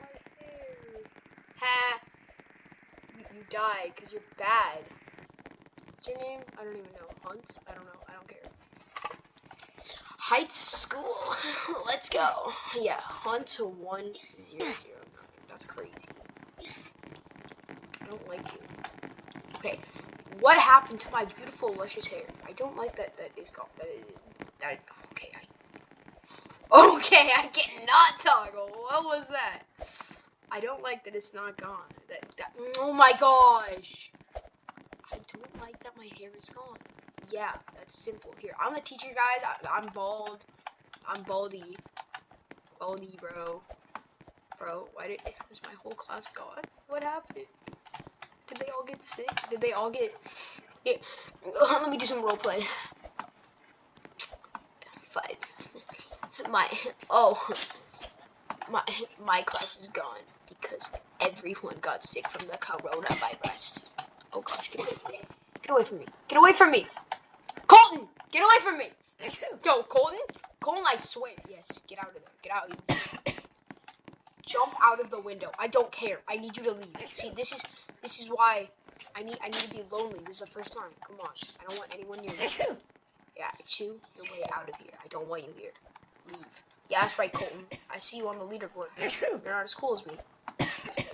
My 0.00 0.06
hair. 0.38 1.02
Ha! 1.60 2.00
You, 3.18 3.24
you 3.34 3.39
died 3.50 3.92
because 3.94 4.12
you're 4.12 4.22
bad. 4.38 4.78
What's 5.94 6.08
your 6.08 6.18
name? 6.18 6.40
I 6.58 6.64
don't 6.64 6.76
even 6.76 6.92
know. 6.94 7.10
Hunt? 7.24 7.58
I 7.66 7.74
don't 7.74 7.84
know. 7.84 8.00
I 8.08 8.14
don't 8.14 8.28
care. 8.28 8.50
Heights 10.18 10.56
School. 10.56 11.16
Let's 11.86 12.08
go. 12.08 12.52
Yeah, 12.80 13.00
Hunt 13.00 13.58
one 13.62 14.12
zero 14.48 14.72
zero 14.80 15.00
nine. 15.14 15.40
That's 15.48 15.64
crazy. 15.64 15.92
I 18.02 18.06
don't 18.06 18.26
like 18.28 18.52
you. 18.54 18.60
Okay, 19.56 19.78
what 20.40 20.56
happened 20.58 21.00
to 21.00 21.10
my 21.12 21.24
beautiful 21.24 21.74
luscious 21.74 22.06
hair? 22.06 22.22
I 22.48 22.52
don't 22.52 22.76
like 22.76 22.96
that. 22.96 23.16
That 23.16 23.30
is 23.36 23.50
gone. 23.50 23.66
That 23.78 23.88
is 23.88 24.04
that. 24.60 24.78
Okay, 25.12 25.32
I. 25.34 26.90
Okay, 26.96 27.30
I 27.36 27.48
cannot 27.48 28.20
toggle. 28.20 28.68
What 28.68 29.04
was 29.04 29.28
that? 29.28 29.62
I 30.50 30.60
don't 30.60 30.82
like 30.82 31.04
that 31.04 31.14
it's 31.14 31.34
not 31.34 31.58
gone. 31.58 31.92
Oh 32.78 32.92
my 32.92 33.12
gosh. 33.18 34.10
I 35.12 35.18
don't 35.32 35.60
like 35.60 35.78
that 35.80 35.96
my 35.96 36.08
hair 36.18 36.30
is 36.36 36.50
gone. 36.50 36.76
Yeah, 37.30 37.52
that's 37.76 37.98
simple. 37.98 38.34
Here, 38.38 38.54
I'm 38.60 38.74
the 38.74 38.80
teacher, 38.80 39.08
guys. 39.08 39.44
I, 39.44 39.78
I'm 39.78 39.86
bald. 39.94 40.44
I'm 41.06 41.22
baldy. 41.22 41.76
Baldy, 42.78 43.16
bro. 43.20 43.62
Bro, 44.58 44.88
why 44.94 45.08
did 45.08 45.20
is 45.50 45.60
my 45.64 45.72
whole 45.82 45.92
class 45.92 46.28
gone? 46.28 46.62
What 46.88 47.02
happened? 47.02 47.46
Did 48.48 48.58
they 48.58 48.70
all 48.70 48.84
get 48.84 49.02
sick? 49.02 49.30
Did 49.48 49.60
they 49.60 49.72
all 49.72 49.90
get? 49.90 50.14
Yeah. 50.84 50.94
Let 51.62 51.90
me 51.90 51.96
do 51.96 52.06
some 52.06 52.22
role 52.22 52.36
play. 52.36 52.60
Five. 55.00 55.36
My 56.50 56.66
oh, 57.10 57.38
my 58.70 58.82
my 59.24 59.42
class 59.42 59.78
is 59.80 59.88
gone 59.88 60.24
because 60.48 60.88
everyone 61.20 61.76
got 61.80 62.04
sick 62.04 62.28
from 62.28 62.46
the 62.48 62.56
coronavirus. 62.58 63.94
Oh 64.32 64.40
gosh, 64.40 64.70
get 64.70 64.80
away 64.82 64.92
from 65.02 65.12
me! 65.12 65.20
Get 65.62 65.70
away 65.72 65.84
from 65.84 65.98
me! 65.98 66.06
Get 66.28 66.38
away 66.38 66.52
from 66.52 66.70
me! 66.70 66.86
Colton, 67.66 68.08
get 68.30 68.42
away 68.42 68.56
from 68.62 68.78
me! 68.78 68.88
Yo, 69.64 69.82
Colton, 69.84 70.18
Colton, 70.60 70.84
I 70.86 70.96
swear, 70.96 71.32
yes, 71.48 71.68
get 71.88 71.98
out 71.98 72.08
of 72.08 72.14
there, 72.14 72.22
get 72.42 72.52
out. 72.52 72.68
you- 72.68 73.34
Jump 74.44 74.74
out 74.84 74.98
of 74.98 75.10
the 75.10 75.20
window. 75.20 75.50
I 75.60 75.68
don't 75.68 75.92
care. 75.92 76.18
I 76.26 76.36
need 76.36 76.56
you 76.56 76.64
to 76.64 76.72
leave. 76.72 76.88
See, 77.12 77.30
this 77.36 77.52
is 77.52 77.62
this 78.02 78.20
is 78.20 78.26
why 78.28 78.68
I 79.14 79.22
need 79.22 79.38
I 79.40 79.46
need 79.46 79.54
to 79.54 79.68
be 79.70 79.84
lonely. 79.92 80.18
This 80.26 80.36
is 80.36 80.40
the 80.40 80.46
first 80.46 80.72
time. 80.72 80.90
Come 81.06 81.20
on, 81.20 81.28
I 81.60 81.68
don't 81.68 81.78
want 81.78 81.94
anyone 81.94 82.18
near 82.20 82.32
me. 82.32 82.48
Yeah, 83.36 83.48
chew 83.64 83.94
your 84.16 84.24
way 84.24 84.42
out 84.52 84.68
of 84.68 84.74
here. 84.74 84.90
I 85.02 85.06
don't 85.08 85.26
want 85.28 85.44
you 85.44 85.54
here. 85.56 85.70
Leave. 86.30 86.44
Yeah, 86.90 87.02
that's 87.02 87.18
right, 87.18 87.32
Colton. 87.32 87.64
I 87.90 87.98
see 87.98 88.18
you 88.18 88.28
on 88.28 88.38
the 88.38 88.44
leaderboard. 88.44 88.88
You're 88.98 89.40
not 89.46 89.62
as 89.62 89.72
cool 89.74 89.94
as 89.94 90.04
me. 90.04 90.12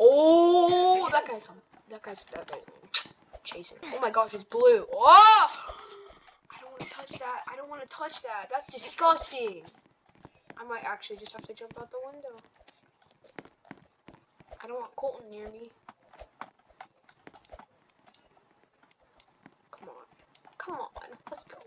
Oh, 0.00 1.08
that 1.12 1.26
guy's 1.26 1.46
that 1.88 2.02
guy's 2.02 2.24
that 2.24 2.50
guy's 2.50 2.64
chasing. 3.44 3.78
Oh 3.94 4.00
my 4.00 4.10
gosh, 4.10 4.34
it's 4.34 4.42
blue. 4.44 4.84
Oh! 4.92 5.46
I 6.50 6.60
don't 6.60 6.70
want 6.72 6.82
to 6.82 6.90
touch 6.90 7.18
that. 7.20 7.42
I 7.50 7.56
don't 7.56 7.70
want 7.70 7.82
to 7.82 7.88
touch 7.88 8.22
that. 8.22 8.48
That's 8.50 8.72
disgusting. 8.72 9.62
I 10.58 10.64
might 10.64 10.84
actually 10.84 11.16
just 11.16 11.32
have 11.32 11.46
to 11.46 11.54
jump 11.54 11.74
out 11.78 11.90
the 11.90 11.98
window. 12.04 12.36
I 14.62 14.66
don't 14.66 14.80
want 14.80 14.96
Colton 14.96 15.30
near 15.30 15.48
me. 15.48 15.70
Come 19.70 19.88
on. 19.88 20.04
Come 20.58 20.74
on. 20.74 20.88
Let's 21.30 21.44
go. 21.44 21.58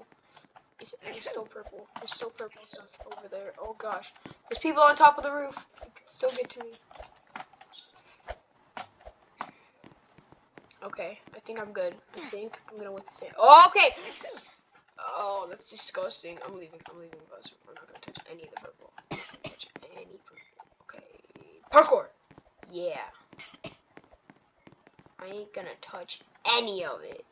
It's, 0.80 0.96
it's 1.06 1.30
still 1.30 1.46
purple. 1.46 1.88
There's 2.00 2.14
still 2.14 2.30
purple 2.32 2.62
stuff 2.66 2.90
over 3.18 3.28
there. 3.30 3.54
Oh 3.60 3.76
gosh. 3.78 4.14
There's 4.50 4.60
people 4.60 4.82
on 4.82 4.96
top 4.96 5.18
of 5.18 5.24
the 5.24 5.32
roof. 5.32 5.66
You 5.84 5.92
can 5.96 6.08
still 6.08 6.30
get 6.32 6.50
to 6.50 6.60
me. 6.60 6.72
Okay, 10.88 11.20
I 11.36 11.40
think 11.40 11.60
I'm 11.60 11.74
good. 11.74 11.94
I 12.16 12.20
think 12.30 12.58
I'm 12.72 12.78
gonna 12.78 12.94
withstand. 12.94 13.34
Oh, 13.38 13.68
okay. 13.68 13.94
Oh, 14.98 15.46
that's 15.50 15.70
disgusting. 15.70 16.38
I'm 16.46 16.54
leaving. 16.54 16.80
I'm 16.90 16.96
leaving 16.96 17.20
the 17.26 17.30
bus. 17.30 17.54
We're 17.68 17.74
not 17.74 17.88
gonna 17.88 18.00
touch 18.00 18.20
any 18.32 18.44
of 18.44 18.52
the 18.52 18.62
purple. 18.62 18.94
Touch 19.44 19.68
any 19.98 20.18
purple. 20.24 20.46
Okay. 20.84 21.04
Parkour. 21.74 22.06
Yeah. 22.72 23.02
I 25.20 25.26
ain't 25.26 25.54
gonna 25.54 25.68
touch 25.82 26.22
any 26.56 26.86
of 26.86 27.04
it. 27.04 27.26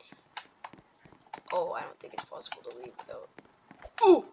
Oh, 1.53 1.71
I 1.71 1.83
don't 1.83 1.97
think 2.01 2.13
it's 2.13 2.25
possible 2.25 2.61
to 2.69 2.75
leave 2.75 2.91
without. 2.99 3.29
Ooh. 4.05 4.25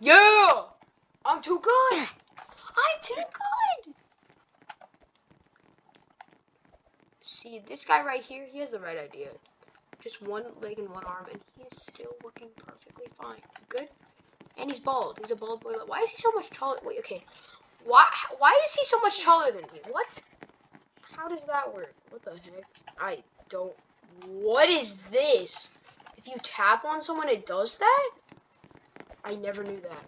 Yeah. 0.00 0.62
I'm 1.24 1.40
too 1.40 1.60
good. 1.62 2.00
I'm 2.00 3.00
too 3.00 3.14
good. 3.14 3.53
See, 7.44 7.60
this 7.68 7.84
guy 7.84 8.02
right 8.02 8.22
here, 8.22 8.46
he 8.50 8.60
has 8.60 8.70
the 8.70 8.80
right 8.80 8.96
idea. 8.96 9.28
Just 10.02 10.22
one 10.22 10.44
leg 10.62 10.78
and 10.78 10.88
one 10.88 11.04
arm, 11.04 11.26
and 11.30 11.38
he's 11.58 11.76
still 11.76 12.12
working 12.24 12.48
perfectly 12.56 13.04
fine. 13.20 13.42
Good? 13.68 13.86
And 14.56 14.70
he's 14.70 14.78
bald. 14.78 15.18
He's 15.20 15.30
a 15.30 15.36
bald 15.36 15.60
boy. 15.60 15.74
Why 15.86 16.00
is 16.00 16.10
he 16.10 16.16
so 16.16 16.32
much 16.32 16.50
taller? 16.52 16.78
Wait, 16.82 17.00
okay. 17.00 17.22
Why 17.84 18.06
why 18.38 18.58
is 18.64 18.74
he 18.74 18.86
so 18.86 18.98
much 19.00 19.22
taller 19.22 19.52
than 19.52 19.60
me? 19.74 19.80
What? 19.90 20.22
How 21.02 21.28
does 21.28 21.44
that 21.44 21.74
work? 21.74 21.92
What 22.08 22.24
the 22.24 22.30
heck? 22.30 22.64
I 22.98 23.22
don't 23.50 23.74
what 24.26 24.70
is 24.70 24.94
this? 25.12 25.68
If 26.16 26.26
you 26.26 26.36
tap 26.42 26.86
on 26.86 27.02
someone 27.02 27.28
it 27.28 27.44
does 27.44 27.76
that? 27.76 28.10
I 29.22 29.34
never 29.34 29.62
knew 29.62 29.80
that. 29.80 30.06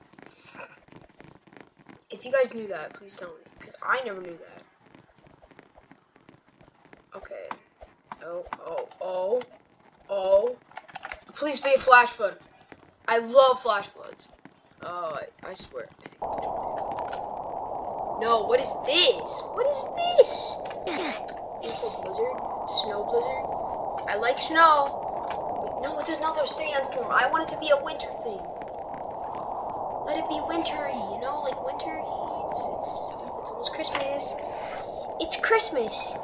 If 2.09 2.25
you 2.25 2.33
guys 2.33 2.55
knew 2.55 2.69
that, 2.69 2.95
please 2.95 3.14
tell 3.14 3.28
me. 3.28 3.43
Because 3.59 3.75
I 3.83 4.00
never 4.07 4.23
knew 4.23 4.38
that. 4.38 4.62
Okay. 7.16 7.49
Oh, 8.26 8.45
oh, 8.66 8.88
oh, 9.00 9.42
oh. 10.11 10.56
Please 11.35 11.61
be 11.61 11.73
a 11.75 11.78
flash 11.78 12.11
flood. 12.11 12.37
I 13.06 13.18
love 13.18 13.62
flash 13.62 13.87
floods. 13.87 14.28
Oh, 14.83 15.14
I, 15.45 15.50
I 15.50 15.54
swear. 15.54 15.87
No, 18.21 18.42
what 18.42 18.59
is 18.59 18.75
this? 18.85 19.45
What 19.54 19.66
is 19.66 19.87
this? 20.18 20.59
Is 21.62 21.85
a 21.85 22.02
blizzard? 22.02 22.26
Snow 22.66 23.04
blizzard? 23.04 23.45
I 24.09 24.16
like 24.16 24.40
snow. 24.40 24.90
No, 25.80 25.99
it's 26.00 26.09
another 26.09 26.47
sandstorm. 26.47 27.09
I 27.11 27.28
want 27.30 27.49
it 27.49 27.54
to 27.54 27.61
be 27.61 27.71
a 27.71 27.85
winter 27.85 28.11
thing. 28.23 28.40
Let 30.04 30.16
it 30.16 30.28
be 30.28 30.40
wintry, 30.40 30.95
you 30.95 31.21
know, 31.21 31.42
like 31.42 31.64
winter. 31.64 32.00
It's 32.45 32.66
it's 32.66 33.12
it's 33.38 33.50
almost 33.50 33.73
Christmas. 33.73 34.35
It's 35.21 35.37
Christmas. 35.37 36.18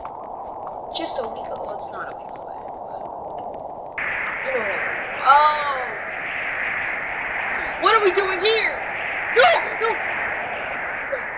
Just 0.95 1.19
a 1.19 1.23
week 1.23 1.47
ago. 1.47 1.57
Well, 1.65 1.75
it's 1.75 1.91
not 1.91 2.13
a 2.13 2.17
week 2.19 2.29
away. 2.37 2.53
But 4.45 4.53
you 4.53 4.61
know 4.61 4.69
what? 4.69 4.81
Oh. 5.25 5.81
What 7.81 7.95
are 7.97 8.03
we 8.05 8.13
doing 8.13 8.41
here? 8.45 8.77
No, 9.35 9.43
no. 9.81 9.89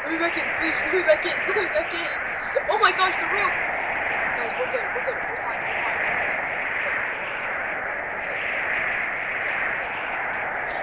Let 0.05 0.11
me 0.13 0.19
back 0.19 0.37
in, 0.37 0.45
please. 0.59 0.75
Let 0.85 0.93
me 0.95 1.03
back 1.07 1.25
in. 1.25 1.33
Let 1.47 1.57
me 1.57 1.67
back 1.71 1.95
in. 1.95 2.05
Oh 2.69 2.79
my 2.81 2.91
gosh, 2.93 3.15
the 3.15 3.27
roof. 3.31 3.55
Guys, 4.35 4.51
we're 4.59 4.71
good. 4.75 4.85
We're 4.91 5.05
good. 5.07 5.15
We're 5.23 5.39
fine. 5.39 5.63
We're 5.63 5.83
fine. 5.87 6.03
It's 6.27 6.35
fine. 6.35 6.59
We're 6.59 7.87
good. 7.87 7.95
We're 7.95 8.27
good. 8.27 8.35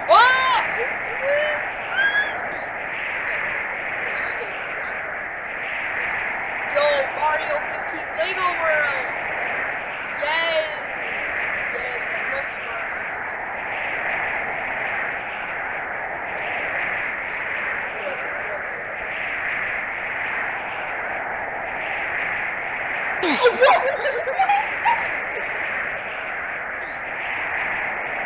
Ah! 0.08 0.64
Let's 4.02 4.18
escape. 4.20 4.56
Let's 4.74 4.88
Yo, 6.72 6.80
Mario 7.20 7.54
15 7.68 8.00
Lego 8.16 8.48
World. 8.64 9.12
Yes. 10.24 11.28
Yes, 11.74 12.08
I 12.08 12.10
love 12.32 12.48
you, 12.48 12.58
Mario 12.64 12.86
15. 12.96 13.12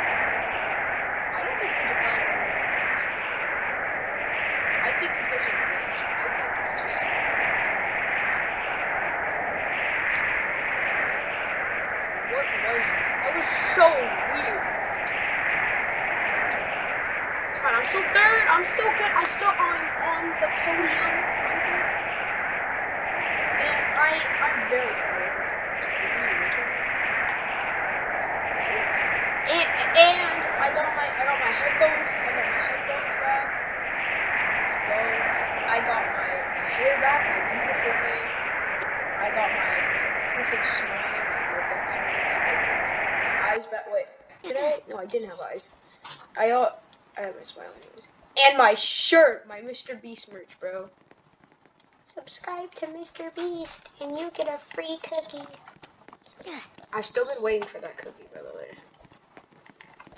I 0.06 1.40
don't 1.42 1.58
think 1.60 1.72
the 1.76 1.84
developer 1.90 2.46
knows. 2.46 3.04
I 4.82 4.90
think 5.00 5.12
if 5.12 5.26
there's 5.30 5.46
a 5.46 5.50
glitch, 5.50 6.00
I 6.06 6.24
think 6.36 6.52
it's 6.62 6.74
just. 6.80 7.00
What 12.32 12.46
was 12.66 12.82
that? 12.86 13.10
That 13.22 13.32
was 13.36 13.46
so 13.46 13.86
weird. 13.86 14.62
It's 17.50 17.58
fine. 17.58 17.74
I'm 17.74 17.86
still 17.86 18.02
third. 18.12 18.44
I'm 18.50 18.64
still 18.64 18.90
good. 18.98 19.12
I 19.14 19.24
still 19.24 19.52
I'm 19.54 19.86
on 20.02 20.24
the 20.42 20.48
podium. 20.64 21.14
I'm 21.46 21.58
good. 21.62 21.86
And 23.56 23.78
I 23.94 24.12
I'm 24.42 24.58
very 24.68 24.94
far 24.98 25.16
over. 25.16 25.44
And, 29.46 29.70
and 29.94 30.42
I 30.58 30.68
got 30.74 30.90
my 30.98 31.06
I 31.06 31.22
got 31.22 31.38
my 31.38 31.52
headphones. 31.54 32.08
I 32.10 32.30
got 32.34 32.46
my 32.50 32.58
headphones 32.66 33.14
back. 33.22 33.46
Let's 34.66 34.76
go. 34.82 34.98
I 35.66 35.78
got 35.86 36.02
my, 36.10 36.30
my 36.58 36.68
hair 36.74 36.98
back, 37.00 37.22
my 37.30 37.38
beautiful 37.54 37.92
hair. 37.94 38.26
I 39.22 39.30
got 39.30 39.48
my, 39.50 39.78
my 39.86 40.34
perfect 40.34 40.66
smile, 40.66 40.90
my 40.90 41.42
perfect 41.54 41.90
smile. 41.90 42.26
My 43.22 43.54
eyes 43.54 43.66
back. 43.66 43.86
Wait, 43.92 44.06
did 44.42 44.56
I? 45.06 45.08
Didn't 45.08 45.30
have 45.30 45.40
eyes. 45.40 45.70
I 46.36 46.50
uh, 46.50 46.72
I 47.16 47.20
had 47.22 47.36
my 47.36 47.44
smile 47.44 47.66
anyways. 47.80 48.08
And 48.48 48.58
my 48.58 48.74
shirt, 48.74 49.46
my 49.48 49.60
Mr. 49.60 50.00
Beast 50.00 50.32
merch, 50.32 50.58
bro. 50.60 50.88
Subscribe 52.04 52.74
to 52.74 52.86
Mr. 52.86 53.34
Beast, 53.34 53.88
and 54.00 54.18
you 54.18 54.30
get 54.34 54.48
a 54.48 54.58
free 54.74 54.98
cookie. 55.02 55.46
I've 56.92 57.06
still 57.06 57.26
been 57.26 57.42
waiting 57.42 57.68
for 57.68 57.78
that 57.80 57.96
cookie, 57.96 58.24
by 58.34 58.40
the 58.40 58.56
way. 58.56 58.68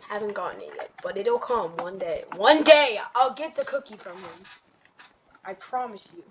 Haven't 0.08 0.34
gotten 0.34 0.62
it 0.62 0.72
yet, 0.76 0.90
but 1.02 1.16
it'll 1.16 1.38
come 1.38 1.76
one 1.78 1.98
day. 1.98 2.24
One 2.36 2.62
day, 2.62 2.98
I'll 3.14 3.34
get 3.34 3.54
the 3.54 3.64
cookie 3.64 3.96
from 3.96 4.16
him. 4.16 4.40
I 5.44 5.54
promise 5.54 6.12
you. 6.14 6.24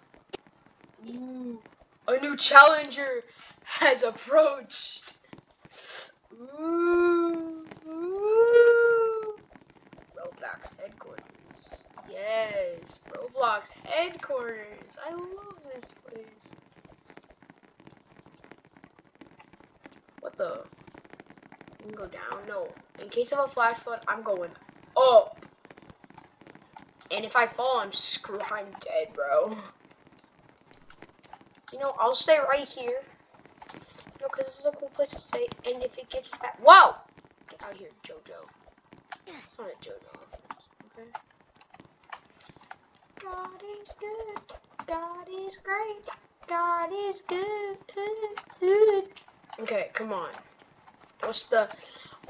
Ooh, 1.16 1.60
a 2.08 2.20
new 2.20 2.36
challenger 2.36 3.24
has 3.64 4.04
approached. 4.04 5.14
Ooh. 6.34 7.48
Roblox 10.18 10.74
headquarters. 10.80 11.86
Yes, 12.10 13.00
Roblox 13.10 13.70
headquarters. 13.86 14.98
I 15.06 15.12
love 15.12 15.60
this 15.74 15.86
place. 15.86 16.52
What 20.22 20.38
the? 20.38 20.64
You 21.80 21.86
can 21.86 21.92
go 21.92 22.06
down. 22.08 22.42
No. 22.48 22.68
In 23.02 23.10
case 23.10 23.32
of 23.32 23.40
a 23.40 23.48
flash 23.48 23.78
flood, 23.78 24.02
I'm 24.08 24.24
going 24.24 24.52
up. 24.96 25.46
And 27.12 27.24
if 27.24 27.36
I 27.36 27.48
fall, 27.48 27.80
I'm 27.80 27.92
screwed. 27.92 28.42
I'm 28.52 28.68
dead, 28.82 29.14
bro. 29.14 29.56
You 31.74 31.80
know, 31.80 31.94
I'll 32.00 32.16
stay 32.16 32.40
right 32.40 32.68
here. 32.68 33.02
You 33.02 34.22
know, 34.22 34.28
because 34.32 34.46
this 34.46 34.60
is 34.60 34.66
a 34.66 34.72
cool 34.72 34.90
place 34.90 35.12
to 35.12 35.20
stay. 35.20 35.48
And 35.66 35.84
if 35.84 35.98
it 35.98 36.10
gets 36.10 36.32
bad. 36.32 36.54
Whoa! 36.60 36.96
Get 37.50 37.64
out 37.64 37.74
of 37.74 37.78
here, 37.78 37.90
JoJo. 38.04 38.48
It's 39.44 39.58
not 39.58 39.68
a 39.68 39.84
JoJo 39.84 40.28
okay? 40.98 41.10
God 43.36 43.62
is 43.82 43.94
good. 44.00 44.58
God 44.88 45.28
is 45.30 45.58
great. 45.64 46.08
God 46.48 46.90
is 46.94 47.22
good. 47.28 47.78
good. 48.62 49.04
Okay, 49.60 49.90
come 49.94 50.14
on. 50.14 50.30
What's 51.22 51.48
the 51.48 51.70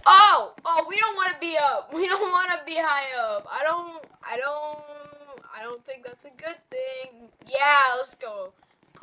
Oh, 0.08 0.54
oh, 0.66 0.86
we 0.90 0.98
don't 1.00 1.16
want 1.16 1.34
to 1.34 1.40
be 1.40 1.58
up. 1.62 1.90
We 1.96 2.08
don't 2.08 2.22
want 2.32 2.52
to 2.52 2.66
be 2.66 2.76
high 2.78 3.12
up. 3.20 3.46
I 3.52 3.64
don't, 3.64 4.04
I 4.24 4.38
don't, 4.38 5.42
I 5.56 5.64
don't 5.64 5.86
think 5.86 6.06
that's 6.06 6.26
a 6.26 6.30
good 6.30 6.60
thing. 6.72 7.30
Yeah, 7.46 7.98
let's 7.98 8.16
go. 8.16 8.54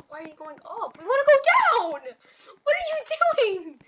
Why 0.09 0.19
are 0.21 0.23
you 0.23 0.35
going 0.37 0.57
up? 0.65 0.95
We 0.99 1.05
want 1.05 1.21
to 1.25 1.31
go 1.33 1.39
down. 1.87 2.01
What 2.63 2.75
are 2.75 2.89
you 2.91 3.55
doing? 3.63 3.79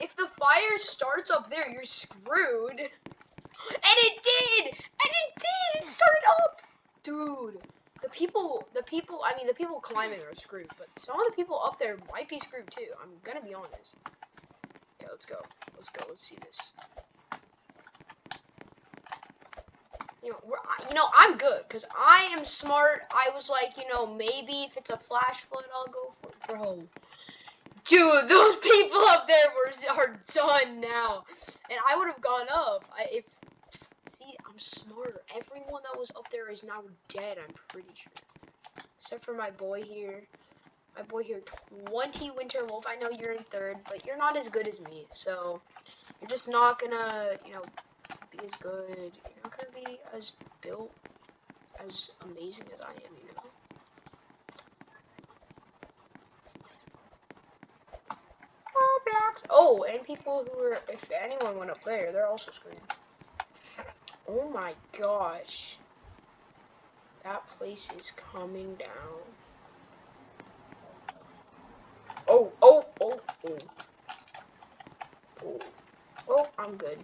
If 0.00 0.16
the 0.16 0.28
fire 0.38 0.78
starts 0.78 1.30
up 1.30 1.50
there, 1.50 1.68
you're 1.70 1.84
screwed. 1.84 2.80
And 3.72 3.98
it 3.98 4.22
did. 4.24 4.66
And 4.66 5.12
it 5.22 5.30
did. 5.40 5.82
It 5.84 5.88
started 5.88 6.26
up. 6.44 6.56
Dude, 7.04 7.62
the 8.02 8.10
people, 8.10 8.68
the 8.74 8.82
people, 8.84 9.20
I 9.24 9.29
mean, 9.40 9.46
the 9.46 9.54
people 9.54 9.80
climbing 9.80 10.20
are 10.20 10.34
screwed. 10.34 10.68
But 10.78 10.88
some 10.96 11.18
of 11.18 11.26
the 11.26 11.32
people 11.36 11.60
up 11.64 11.78
there 11.78 11.98
might 12.12 12.28
be 12.28 12.38
screwed 12.38 12.70
too. 12.70 12.86
I'm 13.02 13.10
to 13.24 13.46
be 13.46 13.54
honest. 13.54 13.96
Yeah, 15.00 15.08
let's 15.10 15.26
go. 15.26 15.36
Let's 15.74 15.88
go. 15.88 16.02
Let's 16.08 16.22
see 16.22 16.36
this. 16.44 16.76
You 20.22 20.32
know, 20.32 20.38
you 20.88 20.94
know, 20.94 21.06
I'm 21.16 21.38
good 21.38 21.62
because 21.66 21.86
I 21.96 22.28
am 22.36 22.44
smart. 22.44 23.00
I 23.10 23.30
was 23.34 23.48
like, 23.48 23.78
you 23.78 23.88
know, 23.88 24.06
maybe 24.06 24.64
if 24.68 24.76
it's 24.76 24.90
a 24.90 24.98
flash 24.98 25.40
flood, 25.48 25.64
I'll 25.74 25.90
go 25.90 26.12
for 26.20 26.28
it. 26.28 26.46
Bro, 26.46 26.88
dude, 27.86 28.28
those 28.28 28.56
people 28.62 29.00
up 29.08 29.26
there 29.26 29.46
were 29.56 29.96
are 29.96 30.20
done 30.34 30.80
now, 30.80 31.24
and 31.70 31.80
I 31.88 31.96
would 31.96 32.08
have 32.08 32.20
gone 32.20 32.48
up. 32.52 32.84
I, 32.92 33.06
if 33.12 33.24
see, 34.08 34.36
I'm 34.46 34.58
smarter. 34.58 35.22
Everyone 35.34 35.80
that 35.84 35.98
was 35.98 36.10
up 36.10 36.30
there 36.30 36.50
is 36.50 36.64
now 36.64 36.82
dead. 37.08 37.38
I'm 37.38 37.54
pretty 37.72 37.94
sure, 37.94 38.12
except 39.00 39.24
for 39.24 39.34
my 39.34 39.50
boy 39.50 39.82
here 39.82 40.22
my 40.96 41.02
boy 41.02 41.22
here, 41.22 41.40
20 41.86 42.30
Winter 42.32 42.64
Wolf. 42.66 42.84
I 42.88 42.96
know 42.96 43.10
you're 43.10 43.32
in 43.32 43.42
third, 43.44 43.76
but 43.88 44.04
you're 44.06 44.16
not 44.16 44.36
as 44.36 44.48
good 44.48 44.66
as 44.66 44.80
me. 44.80 45.06
So 45.12 45.60
you're 46.20 46.28
just 46.28 46.48
not 46.48 46.80
gonna, 46.80 47.30
you 47.46 47.52
know, 47.52 47.62
be 48.30 48.38
as 48.44 48.52
good. 48.60 48.86
You're 48.88 49.42
not 49.42 49.56
gonna 49.56 49.86
be 49.86 49.98
as 50.12 50.32
built, 50.60 50.90
as 51.86 52.10
amazing 52.30 52.66
as 52.72 52.80
I 52.80 52.90
am, 52.90 53.14
you 53.22 53.32
know. 53.34 53.50
Oh, 58.76 59.00
blocks. 59.06 59.44
Oh, 59.48 59.84
and 59.84 60.02
people 60.02 60.44
who 60.44 60.64
are, 60.64 60.78
if 60.88 61.10
anyone 61.18 61.58
went 61.58 61.70
up 61.70 61.82
there, 61.84 62.12
they're 62.12 62.26
also 62.26 62.50
screwed. 62.50 62.76
Oh 64.28 64.50
my 64.50 64.74
gosh. 64.98 65.76
That 67.24 67.46
place 67.58 67.90
is 67.98 68.12
coming 68.32 68.76
down. 68.76 68.88
Oh, 72.28 72.52
oh, 72.62 72.86
oh, 73.00 73.20
oh. 73.46 73.58
Oh, 75.44 75.58
oh 76.28 76.48
I'm 76.58 76.76
good. 76.76 76.98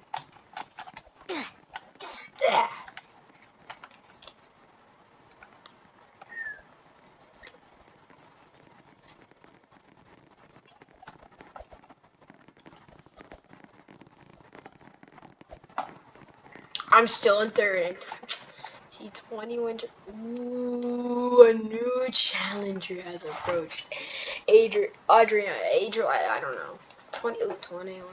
I'm 16.90 17.06
still 17.06 17.40
in 17.40 17.50
third. 17.50 17.96
T20. 19.16 19.84
Ooh, 20.08 21.42
a 21.42 21.52
new 21.54 22.06
challenger 22.12 23.00
has 23.02 23.24
approached. 23.24 23.86
Adrian, 24.48 24.90
Adrian, 25.10 25.52
Adrian, 25.72 26.08
I, 26.08 26.36
I 26.36 26.40
don't 26.40 26.54
know. 26.54 26.78
20, 27.12 27.40
ooh, 27.42 27.56
21. 27.60 28.04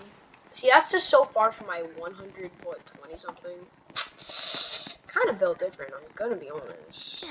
See, 0.51 0.69
that's 0.71 0.91
just 0.91 1.09
so 1.09 1.25
far 1.25 1.51
from 1.51 1.67
my 1.67 1.83
100, 1.97 2.51
what, 2.63 2.85
20 2.85 3.17
something. 3.17 3.51
Kind 5.07 5.29
of 5.29 5.39
built 5.39 5.59
different, 5.59 5.91
I'm 5.93 6.03
gonna 6.15 6.39
be 6.39 6.49
honest. 6.49 7.25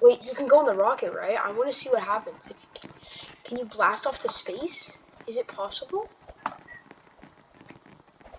Wait, 0.00 0.22
you 0.22 0.34
can 0.34 0.46
go 0.46 0.58
on 0.58 0.66
the 0.66 0.74
rocket, 0.74 1.12
right? 1.12 1.36
I 1.42 1.50
want 1.52 1.70
to 1.70 1.76
see 1.76 1.90
what 1.90 2.02
happens. 2.02 2.50
If, 2.50 3.44
can 3.44 3.58
you 3.58 3.64
blast 3.64 4.06
off 4.06 4.18
to 4.20 4.28
space? 4.28 4.98
Is 5.26 5.36
it 5.36 5.48
possible? 5.48 6.08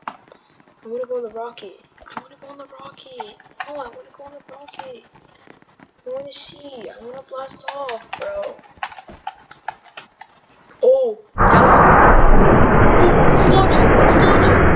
I 0.07 0.89
want 0.89 1.01
to 1.01 1.07
go 1.07 1.17
on 1.17 1.23
the 1.23 1.35
rocket. 1.35 1.81
I 1.99 2.21
want 2.21 2.31
to 2.31 2.37
go 2.39 2.47
on 2.47 2.57
the 2.57 2.67
rocket. 2.81 3.56
Oh, 3.69 3.73
I 3.73 3.89
want 3.89 4.05
to 4.05 4.11
go 4.13 4.23
on 4.25 4.31
the 4.33 4.41
rocket. 4.53 5.03
I 6.05 6.09
want 6.09 6.27
to 6.27 6.33
see. 6.33 6.89
I 6.89 7.03
want 7.03 7.17
to 7.17 7.33
blast 7.33 7.65
off, 7.75 8.09
bro. 8.19 8.55
Oh, 10.83 11.19
oh, 12.87 13.29
it's 13.33 13.47
launching. 13.49 13.91
It's 13.99 14.15
launching. 14.15 14.69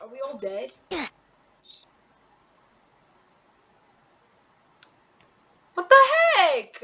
Are 0.00 0.08
we 0.12 0.20
all 0.20 0.36
dead? 0.38 0.72
What 5.74 5.88
the 5.88 5.96
heck? 6.36 6.82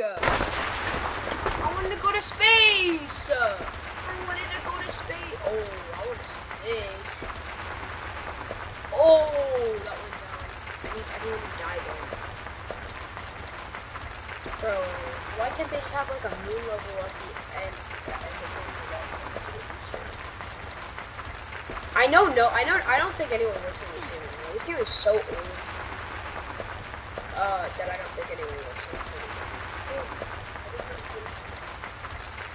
I 1.62 1.72
wanted 1.74 1.90
to 1.90 2.00
go 2.00 2.12
to 2.12 2.22
space. 2.22 3.30
I 3.32 4.16
wanted 4.26 4.48
to 4.56 4.62
go 4.64 4.78
to 4.80 4.90
space. 4.90 5.34
Oh, 5.44 5.92
I 5.98 6.06
want 6.06 6.20
to 6.20 6.26
see 6.26 6.44
this. 6.62 7.38
Oh, 9.02 9.80
that 9.84 9.96
went 9.96 10.16
down. 10.20 10.44
I 10.84 10.92
need 10.92 11.08
everyone 11.16 11.40
to 11.40 11.52
die 11.56 11.80
though. 11.88 12.04
Bro, 14.60 14.76
why 15.40 15.48
can't 15.56 15.70
they 15.70 15.80
just 15.80 15.94
have 15.94 16.08
like 16.10 16.24
a 16.24 16.36
moon 16.44 16.60
level 16.68 17.00
at 17.00 17.08
the 17.08 17.64
end? 17.64 17.74
I 21.96 22.06
know, 22.06 22.28
no, 22.34 22.48
I 22.52 22.64
know, 22.64 22.78
I 22.86 22.98
don't 22.98 23.14
think 23.14 23.32
anyone 23.32 23.54
works 23.64 23.80
in 23.80 23.88
this 23.94 24.04
game 24.04 24.20
anymore. 24.20 24.52
This 24.52 24.64
game 24.64 24.76
is 24.76 24.88
so 24.88 25.12
old. 25.14 25.24
Uh, 27.36 27.68
that 27.78 27.88
I 27.90 27.96
don't 27.96 28.12
think 28.16 28.30
anyone 28.30 28.54
works 28.68 28.84
in 28.84 28.96
it 28.96 29.06
anymore. 29.16 29.64
Still, 29.64 30.04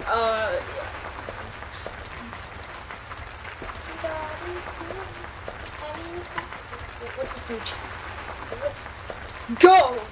uh, 0.06 0.62
yeah. 0.78 1.06
What's 6.16 7.34
this 7.34 7.50
new 7.50 7.60
challenge? 7.62 8.40
Let's 8.62 8.90
go! 9.60 10.10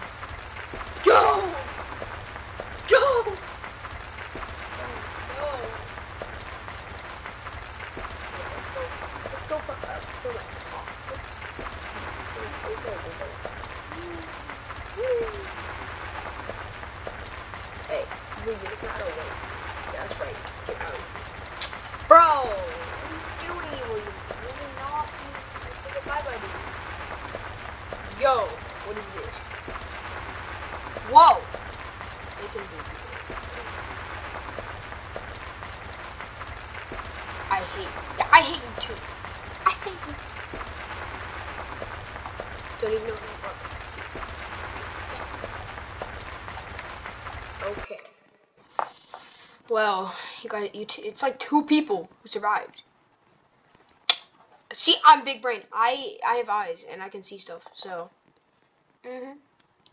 Go! 1.03 1.55
Go! 2.87 3.39
Go. 5.27 5.63
Let's 9.31 9.45
go 9.45 9.59
for 9.59 9.73
uh, 9.73 10.01
for 10.21 10.33
my 10.33 10.43
top. 10.51 10.89
Let's 11.11 11.53
let's 11.57 11.77
see. 11.77 12.09
So 12.23 12.39
go 12.63 12.75
go 12.77 12.97
go 13.03 13.13
go. 13.19 13.27
Woo. 14.95 15.49
Hey, 17.87 18.09
you 18.35 18.51
you 18.51 18.77
got 18.81 19.01
away. 19.01 19.35
That's 19.91 20.19
right. 20.19 20.39
Get 20.65 20.81
out. 20.81 21.03
Bro, 22.07 22.65
you 23.03 23.23
doing, 23.39 23.73
evil? 23.73 23.97
You 23.97 24.13
really 24.39 24.69
not. 24.75 25.09
You 25.63 25.72
buddy. 25.83 26.47
Yo, 28.17 28.59
what 28.83 28.97
is 28.97 29.07
this? 29.07 29.45
Whoa! 31.09 31.43
It 32.41 32.51
can 32.51 32.61
be. 32.67 32.77
I 37.51 37.61
hate 37.61 37.89
yeah, 38.17 38.25
I 38.31 38.41
hate 38.41 38.63
you 38.63 38.73
too. 38.79 38.95
I 39.65 39.73
hate 39.83 39.99
you. 40.07 40.15
Don't 42.79 42.93
even 42.93 43.07
know 43.07 43.13
you 43.13 43.29
are. 43.45 43.55
Okay. 47.71 47.99
Well, 49.69 50.13
you 50.41 50.49
guys, 50.49 50.69
you 50.73 50.85
it's 50.99 51.23
like 51.23 51.39
two 51.39 51.63
people 51.63 52.09
who 52.21 52.29
survived. 52.29 52.82
See, 54.83 54.97
I'm 55.05 55.23
big 55.23 55.41
brain. 55.41 55.61
I 55.71 56.17
I 56.27 56.35
have 56.35 56.49
eyes 56.49 56.85
and 56.91 57.01
I 57.01 57.07
can 57.07 57.23
see 57.23 57.37
stuff. 57.37 57.65
So, 57.73 58.09
hmm 59.05 59.31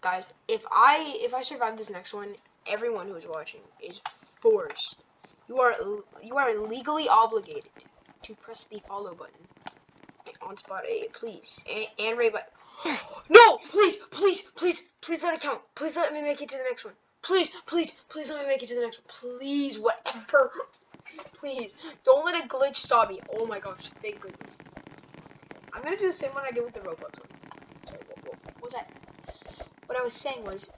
guys, 0.01 0.35
if 0.49 0.67
I 0.69 1.17
if 1.21 1.33
I 1.33 1.43
survive 1.43 1.77
this 1.77 1.91
next 1.91 2.13
one, 2.13 2.35
everyone 2.67 3.07
who 3.07 3.15
is 3.15 3.25
watching 3.25 3.61
is 3.81 4.01
forced. 4.43 4.97
You 5.47 5.61
are 5.61 5.77
you 6.21 6.37
are 6.39 6.59
legally 6.59 7.09
obligated 7.09 7.71
to 8.25 8.35
press 8.35 8.65
the 8.65 8.81
follow 8.89 9.15
button 9.15 9.47
on 10.43 10.57
Spotify, 10.57 11.13
please, 11.13 11.63
and, 11.73 11.87
and 12.01 12.19
Ray 12.19 12.31
but 12.31 12.53
No, 13.31 13.59
please, 13.71 13.95
please, 14.11 14.43
please, 14.57 14.89
please 15.03 15.23
let 15.23 15.35
it 15.35 15.41
count. 15.41 15.61
Please 15.77 15.97
let 15.97 16.13
me 16.13 16.21
make 16.21 16.43
it 16.43 16.49
to 16.49 16.57
the 16.57 16.65
next 16.65 16.85
one. 16.85 16.95
Please, 17.23 17.51
please, 17.67 17.93
please 18.09 18.29
let 18.29 18.43
me 18.43 18.49
make 18.49 18.65
it 18.65 18.69
to 18.71 18.75
the 18.75 18.81
next 18.81 18.99
one. 18.99 19.39
Please, 19.39 19.79
whatever. 19.79 20.51
Please, 21.33 21.75
don't 22.05 22.25
let 22.25 22.45
a 22.45 22.47
glitch 22.47 22.77
stop 22.77 23.09
me. 23.09 23.19
Oh 23.37 23.45
my 23.47 23.59
gosh, 23.59 23.89
thank 24.03 24.21
goodness. 24.21 24.70
I'm 25.75 25.83
gonna 25.83 25.97
do 25.99 26.07
the 26.07 26.13
same 26.13 26.33
one 26.33 26.45
I 26.47 26.53
did 26.53 26.65
with 26.65 26.75
the 26.75 26.81
Roblox 26.81 27.21
one. 27.21 27.29
Sorry, 27.85 28.03
what, 28.07 28.19
what, 28.25 28.37
what 28.45 28.63
was 28.63 28.73
that? 28.73 28.87
What 29.87 29.99
I 29.99 30.03
was 30.03 30.15
saying 30.15 30.45
was, 30.45 30.71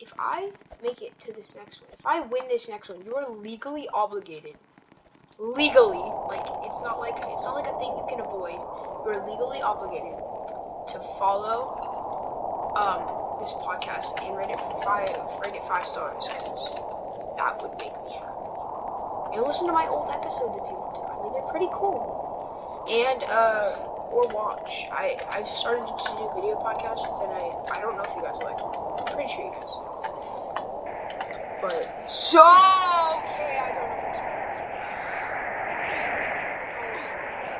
if 0.00 0.12
I 0.18 0.50
make 0.82 1.02
it 1.02 1.18
to 1.20 1.34
this 1.34 1.56
next 1.56 1.82
one, 1.82 1.90
if 1.92 2.06
I 2.06 2.20
win 2.20 2.48
this 2.48 2.68
next 2.68 2.88
one, 2.88 3.02
you 3.04 3.14
are 3.16 3.28
legally 3.28 3.88
obligated. 3.92 4.56
Legally, 5.38 6.14
like 6.26 6.50
it's 6.62 6.82
not 6.82 6.98
like 6.98 7.22
it's 7.30 7.44
not 7.46 7.54
like 7.54 7.68
a 7.68 7.72
thing 7.72 7.96
you 7.96 8.04
can 8.04 8.20
avoid. 8.20 8.60
You 9.04 9.10
are 9.10 9.24
legally 9.24 9.62
obligated 9.62 10.16
to 10.86 11.00
follow 11.00 11.70
um, 12.74 13.02
this 13.38 13.54
podcast 13.54 14.14
and 14.26 14.36
rate 14.36 14.50
it 14.50 14.58
five, 14.60 15.36
rate 15.44 15.54
it 15.54 15.64
five 15.64 15.86
stars, 15.86 16.28
because 16.38 16.74
that 17.36 17.60
would 17.62 17.70
make 17.78 18.02
me 18.02 18.10
happy. 18.20 18.50
And 19.32 19.44
listen 19.44 19.66
to 19.66 19.72
my 19.72 19.86
old 19.90 20.10
episodes 20.10 20.56
if 20.56 20.70
you 20.70 20.78
want 20.78 20.94
to. 20.94 21.02
I 21.06 21.22
mean, 21.22 21.32
they're 21.32 21.42
pretty 21.42 21.68
cool. 21.72 22.16
And 22.90 23.22
uh, 23.30 23.74
or 24.10 24.26
watch. 24.28 24.86
I 24.90 25.16
I've 25.30 25.48
started 25.48 25.86
to 25.86 26.16
do 26.16 26.30
video 26.34 26.56
podcasts, 26.56 27.22
and 27.22 27.32
I 27.32 27.50
I 27.76 27.80
don't 27.80 27.96
know 27.96 28.02
if 28.02 28.14
you 28.16 28.22
guys 28.22 28.40
like 28.42 28.58
them. 28.58 28.72
I'm 28.72 29.04
pretty 29.04 29.28
sure 29.28 29.44
you 29.44 29.52
guys. 29.52 29.72
But 31.60 32.08
so 32.08 32.40
okay, 32.40 33.58
I 33.58 33.70
don't 33.74 33.88
know 33.90 33.98
if 34.08 34.18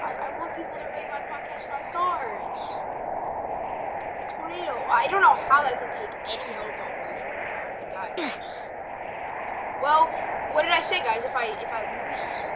I, 0.02 0.10
I 0.14 0.38
want 0.38 0.54
people 0.56 0.78
to 0.78 0.86
rate 0.94 1.10
my 1.10 1.20
podcast 1.26 1.68
five 1.68 1.86
stars. 1.86 2.58
Tornado. 4.38 4.86
I 4.88 5.08
don't 5.10 5.20
know 5.20 5.34
how 5.50 5.62
that 5.62 5.78
can 5.78 5.90
take 5.90 6.14
any 6.30 6.52
help 6.54 6.78
away 6.78 7.12
from 7.18 7.90
that. 7.92 8.38
Well, 9.82 10.10
what 10.52 10.62
did 10.62 10.72
I 10.72 10.80
say, 10.80 11.02
guys? 11.02 11.24
If 11.24 11.34
I 11.34 11.46
if 11.60 11.70
I 11.70 11.82
lose, 11.86 12.46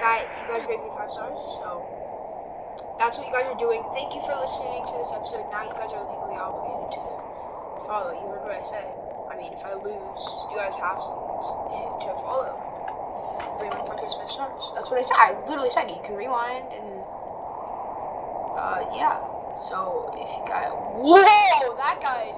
that 0.00 0.26
you 0.40 0.46
guys 0.48 0.66
rate 0.68 0.82
me 0.82 0.90
five 0.96 1.10
stars. 1.10 1.51
That's 3.12 3.18
what 3.18 3.26
you 3.26 3.32
guys 3.34 3.44
are 3.44 3.58
doing. 3.58 3.84
Thank 3.92 4.14
you 4.14 4.22
for 4.22 4.32
listening 4.40 4.86
to 4.86 4.96
this 4.96 5.12
episode. 5.12 5.44
Now 5.50 5.64
you 5.64 5.74
guys 5.76 5.92
are 5.92 6.02
legally 6.02 6.34
obligated 6.34 6.90
to 6.92 7.00
follow. 7.86 8.10
You 8.10 8.26
heard 8.30 8.42
what 8.42 8.52
I 8.52 8.62
said. 8.62 8.86
I 9.28 9.36
mean, 9.36 9.52
if 9.52 9.66
I 9.66 9.74
lose, 9.74 10.46
you 10.48 10.56
guys 10.56 10.78
have 10.78 10.98
to, 10.98 12.06
to 12.06 12.14
follow. 12.14 12.54
My 13.60 13.68
podcast 13.68 14.16
five 14.16 14.30
stars. 14.30 14.72
That's 14.74 14.90
what 14.90 14.98
I 14.98 15.02
said. 15.02 15.16
I 15.18 15.34
literally 15.46 15.68
said 15.68 15.90
you 15.90 16.00
can 16.00 16.16
rewind 16.16 16.72
and 16.72 17.04
uh 18.56 18.80
yeah. 18.90 19.18
So 19.56 20.08
if 20.16 20.38
you 20.38 20.44
guys, 20.46 20.70
whoa, 20.94 21.20
that 21.76 21.98
guy 22.00 22.32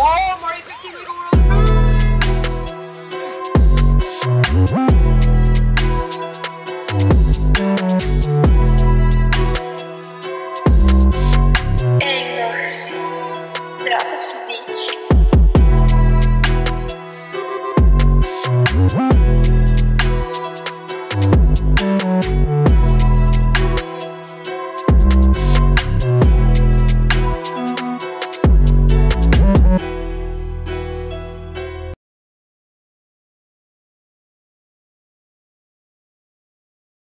Oh, 0.00 0.36
I'm 0.36 0.44
already 0.44 0.62
15 0.62 0.94
legal 0.94 1.27